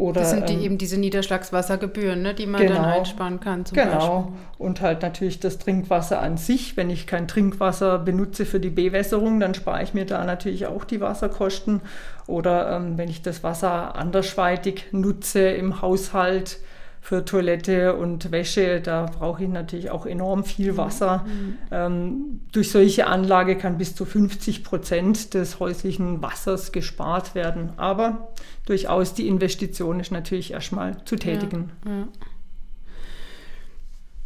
Oder, 0.02 0.22
das 0.22 0.32
sind 0.32 0.50
die, 0.50 0.54
ähm, 0.54 0.62
eben 0.62 0.78
diese 0.80 1.00
Niederschlagswassergebühren, 1.00 2.24
ne, 2.24 2.34
die 2.34 2.48
man 2.48 2.60
genau, 2.60 2.74
dann 2.74 2.86
einsparen 2.86 3.40
kann. 3.40 3.66
genau. 3.72 4.22
Beispiel. 4.22 4.34
Und 4.58 4.82
halt 4.82 5.04
natürlich 5.04 5.40
das 5.40 5.60
Trinkwasser 5.60 6.20
an 6.20 6.38
sich. 6.38 6.76
Wenn 6.76 6.90
ich 6.90 7.06
kein 7.06 7.28
Trinkwasser 7.28 8.00
benutze 8.00 8.48
für 8.48 8.60
die 8.60 8.72
Bewässerung, 8.72 9.40
dann 9.40 9.54
spare 9.54 9.84
ich 9.84 9.94
mir 9.94 10.08
da 10.08 10.26
natürlich 10.26 10.66
auch 10.66 10.86
die 10.86 11.02
Wasserkosten. 11.02 11.82
Oder 12.26 12.78
ähm, 12.78 12.98
wenn 12.98 13.10
ich 13.10 13.22
das 13.22 13.44
Wasser 13.44 13.96
andersweitig 13.96 14.86
nutze 14.92 15.42
im 15.42 15.84
Haushalt, 15.84 16.58
für 17.04 17.26
Toilette 17.26 17.96
und 17.96 18.32
Wäsche, 18.32 18.80
da 18.80 19.08
brauche 19.08 19.44
ich 19.44 19.50
natürlich 19.50 19.90
auch 19.90 20.06
enorm 20.06 20.44
viel 20.44 20.78
Wasser. 20.78 21.26
Mhm. 21.26 21.58
Ähm, 21.72 22.42
durch 22.52 22.70
solche 22.70 23.08
Anlage 23.08 23.58
kann 23.58 23.80
bis 23.80 23.96
zu 23.96 24.06
50 24.06 24.64
Prozent 24.64 25.34
des 25.34 25.60
häuslichen 25.60 26.22
Wassers 26.22 26.72
gespart 26.72 27.34
werden. 27.34 27.74
Aber 27.78 28.30
durchaus 28.68 29.16
die 29.16 29.28
Investition 29.28 30.00
ist 30.00 30.12
natürlich 30.12 30.52
erstmal 30.52 31.04
zu 31.06 31.16
tätigen. 31.16 31.72
Ja, 31.86 31.92
ja. 31.92 32.08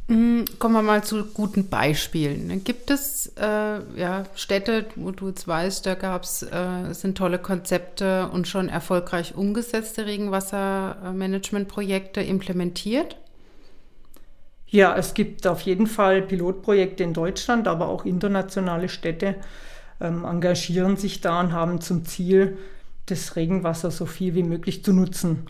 Mhm, 0.08 0.46
kommen 0.60 0.76
wir 0.76 0.84
mal 0.84 1.04
zu 1.04 1.26
guten 1.26 1.68
Beispielen. 1.68 2.64
Gibt 2.64 2.92
es 2.92 3.34
äh, 3.38 3.80
ja, 4.00 4.26
Städte, 4.36 4.86
wo 4.96 5.10
du 5.10 5.30
jetzt 5.30 5.48
weißt, 5.48 5.84
da 5.86 5.96
gab 5.96 6.24
es, 6.24 6.44
äh, 6.44 6.94
sind 6.94 7.18
tolle 7.18 7.40
Konzepte 7.40 8.30
und 8.30 8.48
schon 8.48 8.70
erfolgreich 8.70 9.34
umgesetzte 9.36 10.06
Regenwassermanagementprojekte 10.06 12.22
implementiert? 12.22 13.18
Ja, 14.68 14.96
es 14.96 15.16
gibt 15.16 15.48
auf 15.48 15.62
jeden 15.62 15.88
Fall 15.88 16.22
Pilotprojekte 16.22 17.04
in 17.04 17.14
Deutschland, 17.14 17.68
aber 17.68 17.88
auch 17.88 18.06
internationale 18.06 18.90
Städte 18.90 19.36
ähm, 20.00 20.24
engagieren 20.24 20.98
sich 20.98 21.22
da 21.22 21.40
und 21.40 21.52
haben 21.52 21.82
zum 21.82 22.06
Ziel, 22.06 22.60
das 23.08 23.36
Regenwasser 23.36 23.92
so 23.92 24.06
viel 24.06 24.36
wie 24.36 24.44
möglich 24.44 24.84
zu 24.84 24.94
nutzen. 24.94 25.48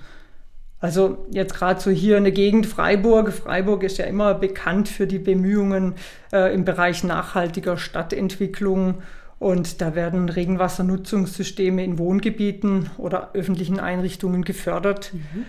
Also 0.80 1.26
jetzt 1.32 1.54
gerade 1.54 1.80
so 1.80 1.90
hier 1.90 2.18
in 2.18 2.26
der 2.26 2.34
Gegend 2.34 2.66
Freiburg. 2.66 3.32
Freiburg 3.32 3.84
ist 3.84 3.98
ja 3.98 4.06
immer 4.06 4.34
bekannt 4.34 4.90
für 4.90 5.08
die 5.08 5.20
Bemühungen 5.20 5.96
äh, 6.32 6.54
im 6.54 6.66
Bereich 6.66 7.04
nachhaltiger 7.04 7.78
Stadtentwicklung. 7.78 9.02
Und 9.40 9.82
da 9.82 9.96
werden 9.96 10.30
Regenwassernutzungssysteme 10.30 11.84
in 11.84 11.98
Wohngebieten 11.98 12.90
oder 12.98 13.32
öffentlichen 13.34 13.80
Einrichtungen 13.80 14.44
gefördert. 14.44 15.12
Mhm. 15.14 15.46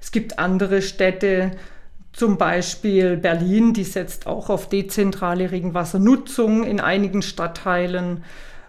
Es 0.00 0.10
gibt 0.10 0.38
andere 0.38 0.82
Städte, 0.82 1.52
zum 2.16 2.38
Beispiel 2.38 3.18
Berlin, 3.18 3.74
die 3.74 3.84
setzt 3.84 4.26
auch 4.26 4.48
auf 4.48 4.70
dezentrale 4.70 5.50
Regenwassernutzung 5.50 6.64
in 6.64 6.80
einigen 6.80 7.20
Stadtteilen. 7.20 8.24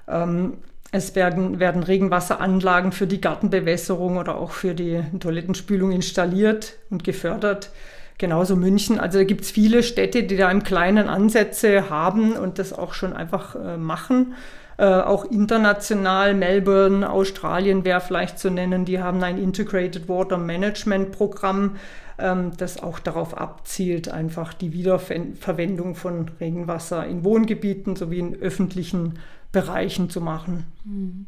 Ähm, 0.05 0.57
es 0.91 1.15
werden, 1.15 1.59
werden 1.59 1.83
Regenwasseranlagen 1.83 2.91
für 2.91 3.07
die 3.07 3.21
Gartenbewässerung 3.21 4.17
oder 4.17 4.37
auch 4.37 4.51
für 4.51 4.73
die 4.73 5.01
Toilettenspülung 5.19 5.91
installiert 5.91 6.73
und 6.89 7.03
gefördert. 7.03 7.71
Genauso 8.17 8.55
München. 8.55 8.99
Also 8.99 9.19
da 9.19 9.23
gibt 9.25 9.41
es 9.41 9.51
viele 9.51 9.83
Städte, 9.83 10.23
die 10.23 10.37
da 10.37 10.49
im 10.49 10.63
Kleinen 10.63 11.07
Ansätze 11.07 11.89
haben 11.89 12.33
und 12.33 12.57
das 12.57 12.73
auch 12.73 12.93
schon 12.93 13.13
einfach 13.13 13.55
äh, 13.55 13.77
machen. 13.77 14.33
Äh, 14.77 14.85
auch 14.85 15.25
international, 15.25 16.35
Melbourne, 16.35 17.07
Australien 17.09 17.83
wäre 17.83 17.99
vielleicht 17.99 18.37
zu 18.37 18.49
nennen, 18.49 18.85
die 18.85 19.01
haben 19.01 19.23
ein 19.23 19.37
Integrated 19.37 20.07
Water 20.07 20.37
Management 20.37 21.11
Programm, 21.11 21.77
ähm, 22.19 22.51
das 22.57 22.81
auch 22.81 22.99
darauf 22.99 23.35
abzielt, 23.35 24.09
einfach 24.09 24.53
die 24.53 24.73
Wiederverwendung 24.73 25.95
von 25.95 26.29
Regenwasser 26.39 27.05
in 27.07 27.23
Wohngebieten 27.23 27.95
sowie 27.95 28.19
in 28.19 28.39
öffentlichen 28.39 29.19
Bereichen 29.51 30.09
zu 30.09 30.21
machen. 30.21 30.65
Mhm. 30.83 31.25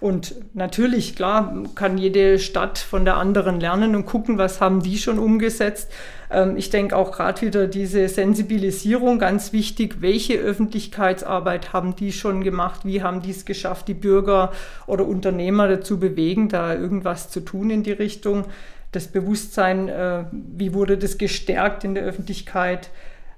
Und 0.00 0.34
natürlich, 0.54 1.14
klar, 1.14 1.54
kann 1.74 1.98
jede 1.98 2.38
Stadt 2.38 2.78
von 2.78 3.04
der 3.04 3.16
anderen 3.16 3.60
lernen 3.60 3.94
und 3.94 4.06
gucken, 4.06 4.38
was 4.38 4.60
haben 4.60 4.82
die 4.82 4.98
schon 4.98 5.18
umgesetzt. 5.18 5.92
Ähm, 6.30 6.56
ich 6.56 6.70
denke 6.70 6.96
auch 6.96 7.12
gerade 7.12 7.42
wieder 7.42 7.66
diese 7.66 8.08
Sensibilisierung 8.08 9.18
ganz 9.18 9.52
wichtig. 9.52 10.00
Welche 10.00 10.34
Öffentlichkeitsarbeit 10.34 11.72
haben 11.72 11.94
die 11.96 12.12
schon 12.12 12.42
gemacht? 12.42 12.80
Wie 12.84 13.02
haben 13.02 13.22
die 13.22 13.30
es 13.30 13.44
geschafft, 13.44 13.88
die 13.88 13.94
Bürger 13.94 14.52
oder 14.86 15.06
Unternehmer 15.06 15.68
dazu 15.68 16.00
bewegen, 16.00 16.48
da 16.48 16.74
irgendwas 16.74 17.30
zu 17.30 17.40
tun 17.40 17.70
in 17.70 17.82
die 17.82 17.92
Richtung? 17.92 18.46
Das 18.92 19.06
Bewusstsein, 19.06 19.88
äh, 19.88 20.24
wie 20.32 20.74
wurde 20.74 20.98
das 20.98 21.16
gestärkt 21.16 21.84
in 21.84 21.94
der 21.94 22.04
Öffentlichkeit? 22.04 22.90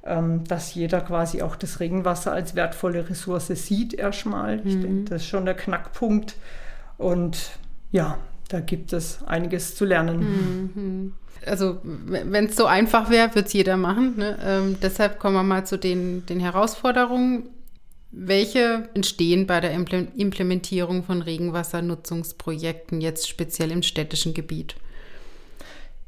Ähm, 0.05 0.43
dass 0.45 0.75
jeder 0.75 1.01
quasi 1.01 1.43
auch 1.43 1.55
das 1.55 1.79
Regenwasser 1.79 2.33
als 2.33 2.57
wertvolle 2.57 3.09
Ressource 3.09 3.47
sieht 3.47 3.95
erstmal. 3.95 4.61
Ich 4.65 4.75
mhm. 4.75 4.83
denke, 4.83 5.11
das 5.11 5.23
ist 5.23 5.29
schon 5.29 5.45
der 5.45 5.55
Knackpunkt. 5.55 6.35
Und 6.99 7.39
ja, 7.93 8.19
da 8.49 8.59
gibt 8.59 8.93
es 8.93 9.23
einiges 9.25 9.77
zu 9.77 9.85
lernen. 9.85 10.73
Mhm. 10.75 11.13
Also 11.47 11.79
wenn 11.85 12.47
es 12.47 12.57
so 12.57 12.67
einfach 12.67 13.11
wäre, 13.11 13.35
würde 13.35 13.47
es 13.47 13.53
jeder 13.53 13.77
machen. 13.77 14.17
Ne? 14.17 14.39
Ähm, 14.45 14.77
deshalb 14.83 15.21
kommen 15.21 15.37
wir 15.37 15.43
mal 15.45 15.67
zu 15.67 15.79
den, 15.79 16.27
den 16.27 16.41
Herausforderungen. 16.41 17.45
Welche 18.11 18.89
entstehen 18.95 19.47
bei 19.47 19.61
der 19.61 19.73
Implementierung 19.73 21.03
von 21.03 21.23
Regenwassernutzungsprojekten 21.23 23.01
jetzt 23.01 23.29
speziell 23.29 23.71
im 23.71 23.83
städtischen 23.83 24.35
Gebiet? 24.35 24.75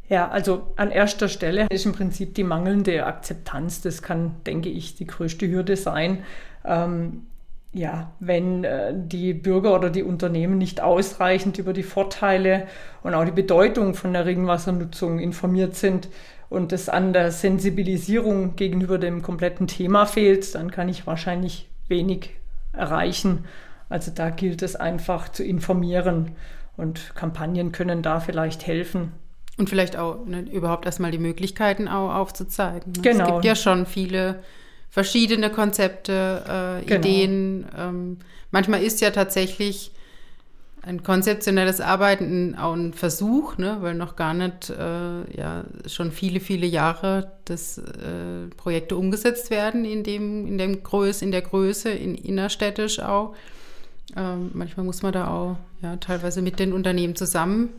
Ja, 0.09 0.29
also 0.29 0.73
an 0.77 0.91
erster 0.91 1.29
Stelle 1.29 1.67
ist 1.71 1.87
im 1.87 1.93
Prinzip 1.93 2.35
die 2.35 2.45
mangelnde 2.45 3.07
Akzeptanz. 3.07 3.81
Das 3.81 4.03
kann, 4.03 4.37
denke 4.47 4.69
ich, 4.69 4.97
die 4.97 5.07
größte 5.07 5.49
Hürde 5.49 5.77
sein. 5.77 6.25
Ähm, 6.65 7.27
ja, 7.73 8.13
wenn 8.21 8.65
äh, 8.65 8.93
die 8.95 9.35
Bürger 9.35 9.75
oder 9.75 9.91
die 9.91 10.05
Unternehmen 10.05 10.59
nicht 10.59 10.81
ausreichend 10.81 11.59
über 11.59 11.73
die 11.73 11.83
Vorteile 11.83 12.69
und 13.03 13.15
auch 13.15 13.25
die 13.25 13.33
Bedeutung 13.33 13.95
von 13.95 14.13
der 14.13 14.27
Regenwassernutzung 14.27 15.19
informiert 15.19 15.75
sind 15.75 16.09
und 16.49 16.73
es 16.73 16.89
an 16.89 17.13
der 17.13 17.33
Sensibilisierung 17.33 18.55
gegenüber 18.55 18.99
dem 18.99 19.23
kompletten 19.23 19.67
Thema 19.67 20.07
fehlt, 20.07 20.55
dann 20.55 20.71
kann 20.71 20.89
ich 20.89 21.07
wahrscheinlich 21.07 21.69
wenig 21.89 22.31
erreichen. 22.73 23.45
Also 23.89 24.13
da 24.15 24.31
gilt 24.31 24.63
es 24.63 24.77
einfach 24.77 25.29
zu 25.29 25.43
informieren 25.43 26.33
und 26.77 27.15
Kampagnen 27.17 27.73
können 27.73 28.03
da 28.03 28.21
vielleicht 28.21 28.67
helfen. 28.67 29.13
Und 29.57 29.71
vielleicht 29.71 29.97
auch 29.97 30.25
ne, 30.27 30.41
überhaupt 30.51 30.85
erstmal 30.85 31.13
die 31.13 31.19
Möglichkeiten 31.19 31.87
auch 31.87 32.15
aufzuzeigen. 32.15 32.93
Ne? 32.93 33.03
Genau. 33.03 33.25
Es 33.25 33.31
gibt 33.31 33.45
ja 33.45 33.55
schon 33.55 33.87
viele 33.87 34.43
verschiedene 34.91 35.51
Konzepte, 35.51 36.81
äh, 36.83 36.85
genau. 36.85 37.01
Ideen. 37.01 37.67
Ähm, 37.77 38.19
manchmal 38.51 38.83
ist 38.83 39.01
ja 39.01 39.11
tatsächlich 39.11 39.93
ein 40.87 41.03
konzeptionelles 41.03 41.81
Arbeiten 41.81 42.55
auch 42.57 42.75
ein 42.75 42.93
Versuch, 42.93 43.57
ne, 43.57 43.79
weil 43.81 43.95
noch 43.95 44.17
gar 44.17 44.35
nicht 44.35 44.71
äh, 44.71 45.37
ja 45.37 45.65
schon 45.87 46.13
viele, 46.13 46.41
viele 46.41 46.67
Jahre 46.67 47.33
das 47.47 47.79
äh, 47.79 48.49
Projekte 48.57 48.97
umgesetzt 48.97 49.51
werden 49.51 49.85
in 49.85 50.03
dem, 50.03 50.47
in 50.47 50.59
dem 50.59 50.83
Größe, 50.83 51.25
in 51.25 51.33
der 51.33 51.43
Größe, 51.43 51.91
in 51.91 52.15
innerstädtisch 52.15 53.01
auch. 53.01 53.35
Ähm, 54.17 54.51
manchmal 54.53 54.85
muss 54.85 55.03
man 55.03 55.13
da 55.13 55.29
auch 55.29 55.57
ja 55.81 55.97
teilweise 55.97 56.43
mit 56.43 56.59
den 56.59 56.73
Unternehmen 56.73 57.17
zusammen 57.17 57.71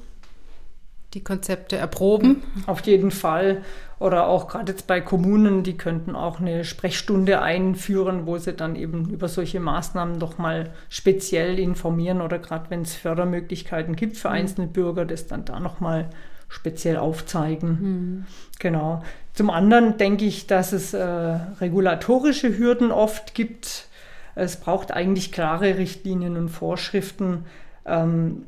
die 1.16 1.24
Konzepte 1.24 1.78
erproben. 1.78 2.44
Auf 2.68 2.82
jeden 2.82 3.10
Fall. 3.10 3.64
Oder 3.98 4.28
auch 4.28 4.50
gerade 4.50 4.74
jetzt 4.74 4.88
bei 4.88 5.00
Kommunen, 5.00 5.64
die 5.64 5.78
könnten 5.78 6.16
auch 6.16 6.42
eine 6.42 6.66
Sprechstunde 6.66 7.42
einführen, 7.42 8.26
wo 8.26 8.38
sie 8.38 8.54
dann 8.54 8.76
eben 8.76 9.10
über 9.10 9.30
solche 9.30 9.62
Maßnahmen 9.62 10.20
doch 10.20 10.38
mal 10.38 10.72
speziell 10.90 11.58
informieren 11.58 12.22
oder 12.22 12.38
gerade 12.38 12.70
wenn 12.70 12.82
es 12.82 12.94
Fördermöglichkeiten 12.94 13.96
gibt 13.96 14.18
für 14.18 14.28
mhm. 14.28 14.36
einzelne 14.36 14.68
Bürger, 14.68 15.06
das 15.06 15.28
dann 15.28 15.46
da 15.46 15.62
nochmal 15.62 16.10
speziell 16.50 16.98
aufzeigen. 16.98 17.70
Mhm. 17.70 18.26
Genau. 18.60 19.02
Zum 19.34 19.50
anderen 19.50 19.98
denke 19.98 20.26
ich, 20.26 20.46
dass 20.48 20.74
es 20.74 20.94
äh, 20.94 21.04
regulatorische 21.04 22.58
Hürden 22.58 22.92
oft 22.92 23.34
gibt. 23.34 23.88
Es 24.36 24.58
braucht 24.58 24.92
eigentlich 24.92 25.32
klare 25.32 25.78
Richtlinien 25.78 26.36
und 26.36 26.50
Vorschriften. 26.50 27.46
Ähm, 27.86 28.44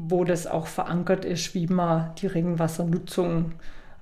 wo 0.00 0.24
das 0.24 0.46
auch 0.46 0.66
verankert 0.66 1.24
ist, 1.24 1.54
wie 1.54 1.66
man 1.66 2.14
die 2.18 2.28
Regenwassernutzung 2.28 3.52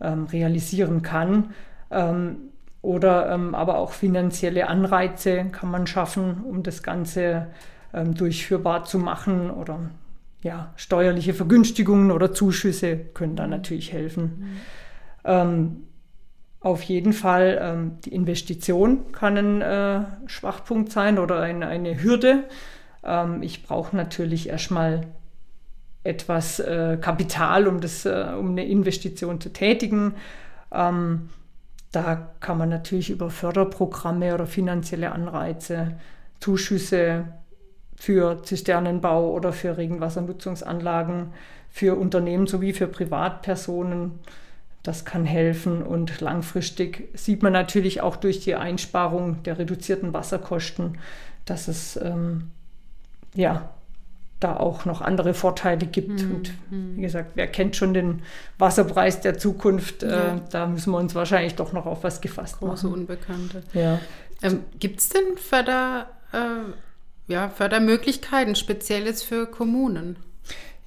ähm, 0.01 0.25
realisieren 0.25 1.03
kann. 1.03 1.55
Ähm, 1.91 2.37
oder 2.83 3.31
ähm, 3.31 3.55
aber 3.55 3.79
auch 3.79 3.93
finanzielle 3.93 4.69
Anreize 4.69 5.47
kann 5.47 5.71
man 5.71 5.87
schaffen, 5.87 6.43
um 6.45 6.63
das 6.63 6.83
Ganze 6.83 7.49
ähm, 7.95 8.15
durchführbar 8.15 8.85
zu 8.85 8.99
machen. 8.99 9.51
Oder 9.51 9.81
ja, 10.43 10.73
steuerliche 10.77 11.35
Vergünstigungen 11.35 12.13
oder 12.13 12.33
Zuschüsse 12.33 12.97
können 12.97 13.35
da 13.35 13.47
natürlich 13.47 13.93
helfen. 13.93 14.23
Mhm. 14.23 14.57
Ähm, 15.25 15.77
auf 16.61 16.83
jeden 16.83 17.13
Fall, 17.13 17.59
ähm, 17.61 17.99
die 18.05 18.13
Investition 18.13 19.13
kann 19.13 19.37
ein 19.37 19.63
äh, 19.63 20.05
Schwachpunkt 20.27 20.93
sein 20.93 21.19
oder 21.19 21.41
ein, 21.41 21.63
eine 21.63 22.03
Hürde. 22.03 22.45
ich 23.41 23.63
brauche 23.63 23.95
natürlich 23.95 24.49
erstmal 24.49 25.03
etwas 26.07 26.61
äh, 26.61 26.99
Kapital, 27.01 27.69
um, 27.69 27.81
das, 27.81 28.05
äh, 28.07 28.27
um 28.39 28.51
eine 28.51 28.65
Investition 28.65 29.41
zu 29.41 29.53
tätigen. 29.53 30.15
Ähm, 30.73 31.31
da 31.93 32.31
kann 32.41 32.59
man 32.59 32.69
natürlich 32.69 33.11
über 33.11 33.31
Förderprogramme 33.31 34.35
oder 34.35 34.47
finanzielle 34.47 35.13
Anreize, 35.13 35.99
Zuschüsse 36.41 37.27
für 37.97 38.43
Zisternenbau 38.43 39.31
oder 39.33 39.53
für 39.53 39.77
Regenwassernutzungsanlagen 39.77 41.33
für 41.71 41.99
Unternehmen 41.99 42.47
sowie 42.47 42.73
für 42.73 42.87
Privatpersonen. 42.87 44.19
Das 44.83 45.05
kann 45.05 45.25
helfen 45.25 45.83
und 45.83 46.21
langfristig 46.21 47.09
sieht 47.15 47.43
man 47.43 47.53
natürlich 47.53 48.03
auch 48.03 48.17
durch 48.17 48.41
die 48.41 48.55
Einsparung 48.55 49.43
der 49.43 49.59
reduzierten 49.59 50.13
Wasserkosten, 50.13 50.99
dass 51.45 51.67
es 51.67 51.97
ähm, 51.97 52.51
ja, 53.35 53.71
da 54.41 54.57
auch 54.57 54.85
noch 54.85 55.01
andere 55.01 55.33
Vorteile 55.33 55.87
gibt. 55.87 56.23
Mhm. 56.23 56.35
Und 56.35 56.53
wie 56.71 57.03
gesagt, 57.03 57.33
wer 57.35 57.47
kennt 57.47 57.77
schon 57.77 57.95
den 57.95 58.23
Wasserpreis 58.59 59.21
der 59.21 59.39
Zukunft? 59.39 60.03
Äh, 60.03 60.11
ja. 60.11 60.35
Äh, 60.37 60.41
da 60.51 60.67
müssen 60.67 60.93
wir 60.93 60.99
uns 60.99 61.15
wahrscheinlich 61.15 61.55
doch 61.55 61.73
noch 61.73 61.87
auf 61.87 62.05
was 62.05 62.21
gefasst 62.21 62.59
Große 62.59 62.87
machen. 62.87 63.01
Unbekannte. 63.01 63.63
Ja. 63.73 63.99
Ähm, 64.43 64.65
gibt 64.79 65.01
es 65.01 65.09
denn 65.09 65.39
Förder, 65.39 66.11
äh, 66.33 67.33
ja, 67.33 67.49
Fördermöglichkeiten, 67.49 68.55
speziell 68.55 69.07
jetzt 69.07 69.25
für 69.25 69.47
Kommunen? 69.47 70.17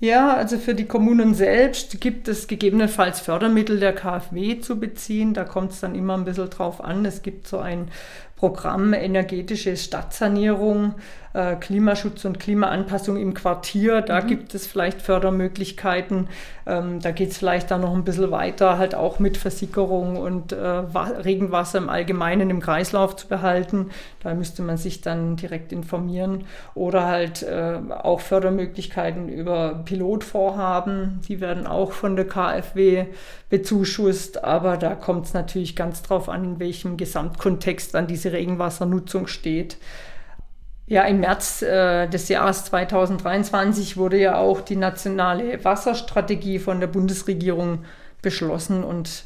Ja, 0.02 0.34
also 0.34 0.58
für 0.58 0.76
die 0.76 0.86
Kommunen 0.86 1.34
selbst 1.34 2.00
gibt 2.00 2.30
es 2.30 2.48
gegebenenfalls 2.48 3.20
Fördermittel 3.20 3.82
der 3.82 3.94
KfW 3.94 4.60
zu 4.62 4.80
beziehen. 4.80 5.34
Da 5.34 5.44
kommt 5.44 5.74
es 5.74 5.82
dann 5.82 5.94
immer 5.94 6.16
ein 6.16 6.24
bisschen 6.24 6.50
drauf 6.50 6.82
an. 6.82 7.04
Es 7.04 7.22
gibt 7.22 7.48
so 7.48 7.60
ein 7.60 7.90
Programm 8.38 8.94
energetische 8.94 9.76
Stadtsanierung, 9.76 10.96
äh, 11.34 11.56
Klimaschutz 11.56 12.26
und 12.26 12.40
Klimaanpassung 12.40 13.18
im 13.18 13.34
Quartier. 13.34 14.02
Da 14.02 14.22
mhm. 14.22 14.28
gibt 14.28 14.56
es 14.56 14.66
vielleicht 14.66 15.02
Fördermöglichkeiten. 15.02 16.28
Ähm, 16.66 17.00
da 17.00 17.12
geht 17.12 17.32
es 17.32 17.38
vielleicht 17.38 17.72
dann 17.72 17.82
noch 17.82 17.94
ein 17.94 18.04
bisschen 18.04 18.32
weiter, 18.32 18.78
halt 18.78 18.96
auch 18.96 19.20
mit 19.20 19.38
Versickerung 19.38 20.18
und 20.18 20.52
äh, 20.52 20.58
Regenwasser 20.58 21.80
im 21.80 21.90
Allgemeinen 21.90 22.50
im 22.50 22.62
Kreislauf 22.62 23.16
zu 23.16 23.28
behalten. 23.28 23.90
Da 24.22 24.34
müsste 24.34 24.62
man 24.62 24.78
sich 24.78 25.02
dann 25.02 25.36
direkt 25.36 25.72
informieren. 25.72 26.46
Oder 26.76 27.06
halt 27.06 27.44
äh, 27.44 27.80
auch 27.90 28.22
Fördermöglichkeiten 28.22 29.30
über 29.30 29.82
Pilotvorhaben. 29.86 31.22
Die 31.28 31.42
werden 31.42 31.68
auch 31.68 31.92
von 31.92 32.16
der 32.16 32.28
KfW 32.28 33.06
bezuschusst. 33.50 34.44
Aber 34.44 34.78
da 34.78 34.96
kommt 34.96 35.26
es 35.28 35.34
natürlich 35.34 35.76
ganz 35.76 36.02
drauf 36.02 36.30
an, 36.30 36.44
in 36.44 36.60
welchem 36.60 36.98
Gesamtkontext 36.98 37.94
dann 37.94 38.08
diese 38.08 38.32
Regenwassernutzung 38.32 39.28
steht. 39.28 39.78
Ja, 40.90 41.04
im 41.04 41.20
März 41.20 41.62
äh, 41.62 42.08
des 42.08 42.30
Jahres 42.30 42.66
2023 42.66 43.96
wurde 43.96 44.18
ja 44.18 44.38
auch 44.38 44.60
die 44.60 44.76
nationale 44.76 45.64
Wasserstrategie 45.64 46.58
von 46.58 46.80
der 46.80 46.88
Bundesregierung 46.88 47.86
beschlossen 48.24 48.84
und 48.84 49.26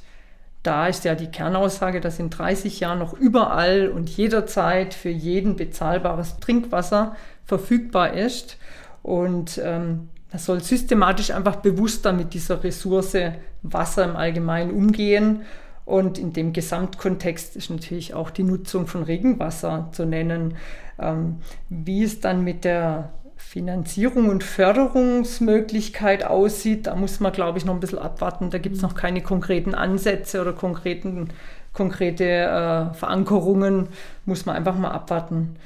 da 0.61 0.87
ist 0.87 1.05
ja 1.05 1.15
die 1.15 1.31
Kernaussage, 1.31 2.01
dass 2.01 2.19
in 2.19 2.29
30 2.29 2.81
Jahren 2.81 2.99
noch 2.99 3.13
überall 3.13 3.87
und 3.87 4.09
jederzeit 4.09 4.93
für 4.93 5.09
jeden 5.09 5.55
bezahlbares 5.55 6.37
Trinkwasser 6.39 7.15
verfügbar 7.45 8.13
ist. 8.13 8.57
Und 9.01 9.59
ähm, 9.63 10.09
das 10.31 10.45
soll 10.45 10.61
systematisch 10.61 11.31
einfach 11.31 11.57
bewusster 11.57 12.11
mit 12.11 12.33
dieser 12.33 12.61
Ressource 12.61 13.17
Wasser 13.61 14.03
im 14.03 14.15
Allgemeinen 14.17 14.71
umgehen 14.71 15.43
und 15.85 16.17
in 16.17 16.33
dem 16.33 16.53
Gesamtkontext 16.53 17.55
ist 17.55 17.69
natürlich 17.69 18.13
auch 18.13 18.29
die 18.29 18.43
Nutzung 18.43 18.87
von 18.87 19.03
Regenwasser 19.03 19.89
zu 19.91 20.05
nennen. 20.05 20.55
Ähm, 20.99 21.39
wie 21.69 22.03
es 22.03 22.19
dann 22.19 22.43
mit 22.43 22.63
der 22.63 23.13
Finanzierung 23.35 24.29
und 24.29 24.43
Förderungsmöglichkeit 24.43 26.23
aussieht, 26.23 26.87
da 26.87 26.95
muss 26.95 27.19
man, 27.19 27.33
glaube 27.33 27.57
ich, 27.57 27.65
noch 27.65 27.73
ein 27.73 27.79
bisschen 27.79 27.99
abwarten. 27.99 28.49
Da 28.49 28.57
gibt 28.57 28.77
es 28.77 28.81
noch 28.81 28.95
keine 28.95 29.21
konkreten 29.21 29.75
Ansätze 29.75 30.41
oder 30.41 30.53
konkreten, 30.53 31.29
konkrete 31.73 32.23
äh, 32.23 32.93
Verankerungen. 32.93 33.89
Muss 34.25 34.45
man 34.45 34.55
einfach 34.55 34.77
mal 34.77 34.91
abwarten. 34.91 35.57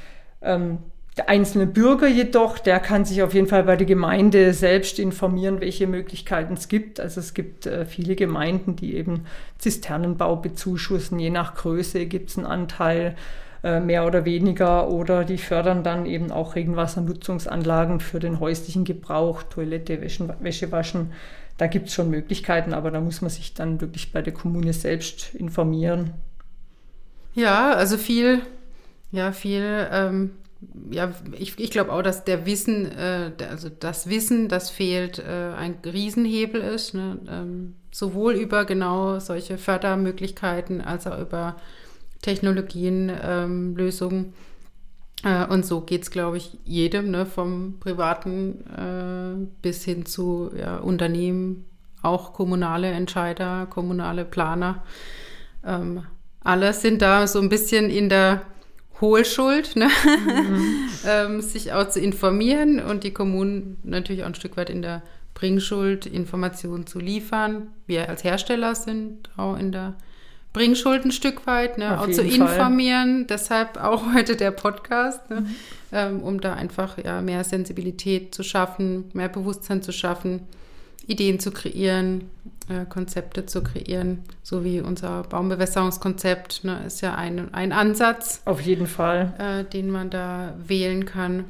Ähm, 0.42 0.80
der 1.18 1.30
einzelne 1.30 1.66
Bürger 1.66 2.08
jedoch, 2.08 2.60
der 2.60 2.80
kann 2.80 3.04
sich 3.04 3.24
auf 3.24 3.34
jeden 3.34 3.48
Fall 3.48 3.64
bei 3.64 3.76
der 3.76 3.88
Gemeinde 3.88 4.54
selbst 4.54 5.00
informieren, 5.00 5.60
welche 5.62 5.88
Möglichkeiten 5.88 6.54
es 6.54 6.68
gibt. 6.68 7.00
Also 7.00 7.20
es 7.20 7.34
gibt 7.34 7.66
äh, 7.66 7.86
viele 7.86 8.16
Gemeinden, 8.16 8.76
die 8.76 8.96
eben 8.96 9.26
Zisternenbau 9.58 10.36
bezuschussen. 10.36 11.20
Je 11.20 11.32
nach 11.32 11.56
Größe 11.56 12.06
gibt 12.06 12.30
es 12.30 12.38
einen 12.38 12.46
Anteil 12.46 13.16
äh, 13.64 13.80
mehr 13.80 14.06
oder 14.06 14.26
weniger 14.26 14.90
oder 14.90 15.26
die 15.26 15.40
fördern 15.40 15.84
dann 15.84 16.06
eben 16.06 16.32
auch 16.32 16.56
Regenwassernutzungsanlagen 16.56 18.00
für 18.00 18.20
den 18.20 18.40
häuslichen 18.40 18.86
Gebrauch, 18.86 19.42
Toilette, 19.42 20.02
Wäsche, 20.02 20.36
Wäsche 20.40 20.72
waschen. 20.72 21.12
Da 21.58 21.66
gibt 21.66 21.88
es 21.88 21.96
schon 21.96 22.12
Möglichkeiten, 22.12 22.74
aber 22.74 22.92
da 22.92 23.02
muss 23.02 23.22
man 23.22 23.32
sich 23.32 23.56
dann 23.56 23.82
wirklich 23.82 24.12
bei 24.12 24.22
der 24.22 24.34
Kommune 24.34 24.74
selbst 24.74 25.34
informieren. 25.34 26.14
Ja, 27.34 27.74
also 27.74 27.98
viel, 27.98 28.42
ja, 29.12 29.32
viel 29.32 29.88
ähm, 29.92 30.32
ja, 30.90 31.14
ich, 31.38 31.60
ich 31.60 31.72
glaube 31.72 31.92
auch, 31.92 32.02
dass 32.02 32.24
der 32.24 32.46
Wissen, 32.46 32.86
äh, 32.92 33.32
also 33.50 33.70
das 33.70 34.10
Wissen, 34.10 34.48
das 34.48 34.70
fehlt, 34.70 35.20
äh, 35.20 35.54
ein 35.56 35.76
Riesenhebel 35.86 36.62
ist, 36.62 36.94
ne? 36.94 37.20
ähm, 37.30 37.76
sowohl 37.92 38.34
über 38.34 38.66
genau 38.66 39.20
solche 39.20 39.58
Fördermöglichkeiten 39.58 40.82
als 40.82 41.08
auch 41.08 41.20
über 41.20 41.58
Technologien, 42.22 43.12
ähm, 43.22 43.76
Lösungen. 43.76 44.34
Äh, 45.24 45.46
und 45.46 45.66
so 45.66 45.82
geht 45.82 46.04
es, 46.04 46.12
glaube 46.12 46.38
ich, 46.38 46.58
jedem, 46.66 47.12
ne, 47.12 47.26
vom 47.26 47.78
privaten 47.80 48.66
äh, 48.76 49.48
bis 49.62 49.84
hin 49.84 50.06
zu 50.06 50.52
ja, 50.58 50.78
Unternehmen, 50.78 51.66
auch 52.02 52.34
kommunale 52.34 52.90
Entscheider, 52.90 53.68
kommunale 53.70 54.26
Planer. 54.26 54.84
Ähm, 55.66 56.04
alle 56.44 56.74
sind 56.74 57.02
da 57.02 57.28
so 57.28 57.40
ein 57.40 57.50
bisschen 57.50 57.90
in 57.90 58.10
der 58.10 58.42
Hohlschuld, 59.02 59.76
ne? 59.76 59.90
Mhm. 60.06 60.90
ähm, 61.08 61.42
sich 61.42 61.74
auch 61.74 61.88
zu 61.90 62.00
informieren 62.00 62.80
und 62.80 63.04
die 63.04 63.14
Kommunen 63.14 63.78
natürlich 63.84 64.24
auch 64.24 64.28
ein 64.28 64.36
Stück 64.36 64.58
weit 64.58 64.70
in 64.70 64.82
der 64.82 65.04
Bringschuld, 65.34 66.08
Informationen 66.08 66.88
zu 66.88 67.00
liefern. 67.00 67.68
Wir 67.86 68.10
als 68.10 68.24
Hersteller 68.24 68.74
sind 68.74 69.30
auch 69.38 69.56
in 69.58 69.72
der 69.72 69.96
Bringschuld 70.52 71.06
ein 71.06 71.12
Stück 71.12 71.46
weit, 71.46 71.78
ne? 71.78 72.02
auch 72.02 72.10
zu 72.10 72.24
informieren. 72.24 73.18
Fall. 73.18 73.26
Deshalb 73.28 73.78
auch 73.78 74.02
heute 74.16 74.36
der 74.36 74.50
Podcast, 74.50 75.30
ne? 75.30 75.42
mhm. 75.42 75.56
ähm, 75.92 76.24
um 76.24 76.42
da 76.42 76.54
einfach 76.54 76.98
ja, 76.98 77.22
mehr 77.22 77.44
Sensibilität 77.44 78.34
zu 78.34 78.42
schaffen, 78.42 79.12
mehr 79.14 79.30
Bewusstsein 79.30 79.84
zu 79.84 79.92
schaffen, 79.92 80.42
Ideen 81.06 81.40
zu 81.40 81.52
kreieren, 81.52 82.32
äh, 82.70 82.86
Konzepte 82.86 83.46
zu 83.46 83.64
kreieren, 83.64 84.24
so 84.44 84.66
wie 84.66 84.82
unser 84.82 85.24
Baumbewässerungskonzept 85.24 86.66
ne, 86.66 86.84
ist 86.86 87.00
ja 87.00 87.16
ein, 87.16 87.54
ein 87.54 87.72
Ansatz. 87.72 88.42
Auf 88.44 88.60
jeden 88.60 88.88
Fall. 88.88 89.34
Äh, 89.38 89.64
den 89.72 89.90
man 89.90 90.10
da 90.10 90.54
wählen 90.58 91.06
kann. 91.06 91.46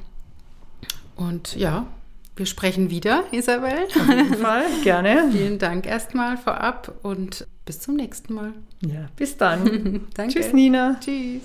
Und 1.15 1.55
ja, 1.55 1.87
wir 2.35 2.45
sprechen 2.45 2.91
wieder, 2.91 3.23
Isabel. 3.31 3.87
Auf 3.95 4.09
jeden 4.09 4.33
Fall, 4.41 4.65
gerne. 4.83 5.29
Vielen 5.31 5.57
Dank 5.57 5.87
erstmal 5.87 6.37
vorab 6.37 6.93
und 7.01 7.47
bis 7.65 7.79
zum 7.79 7.95
nächsten 7.95 8.35
Mal. 8.35 8.53
Ja, 8.81 9.07
bis 9.15 9.37
dann. 9.37 10.07
Danke. 10.13 10.35
Tschüss, 10.35 10.53
Nina. 10.53 10.99
Tschüss. 10.99 11.41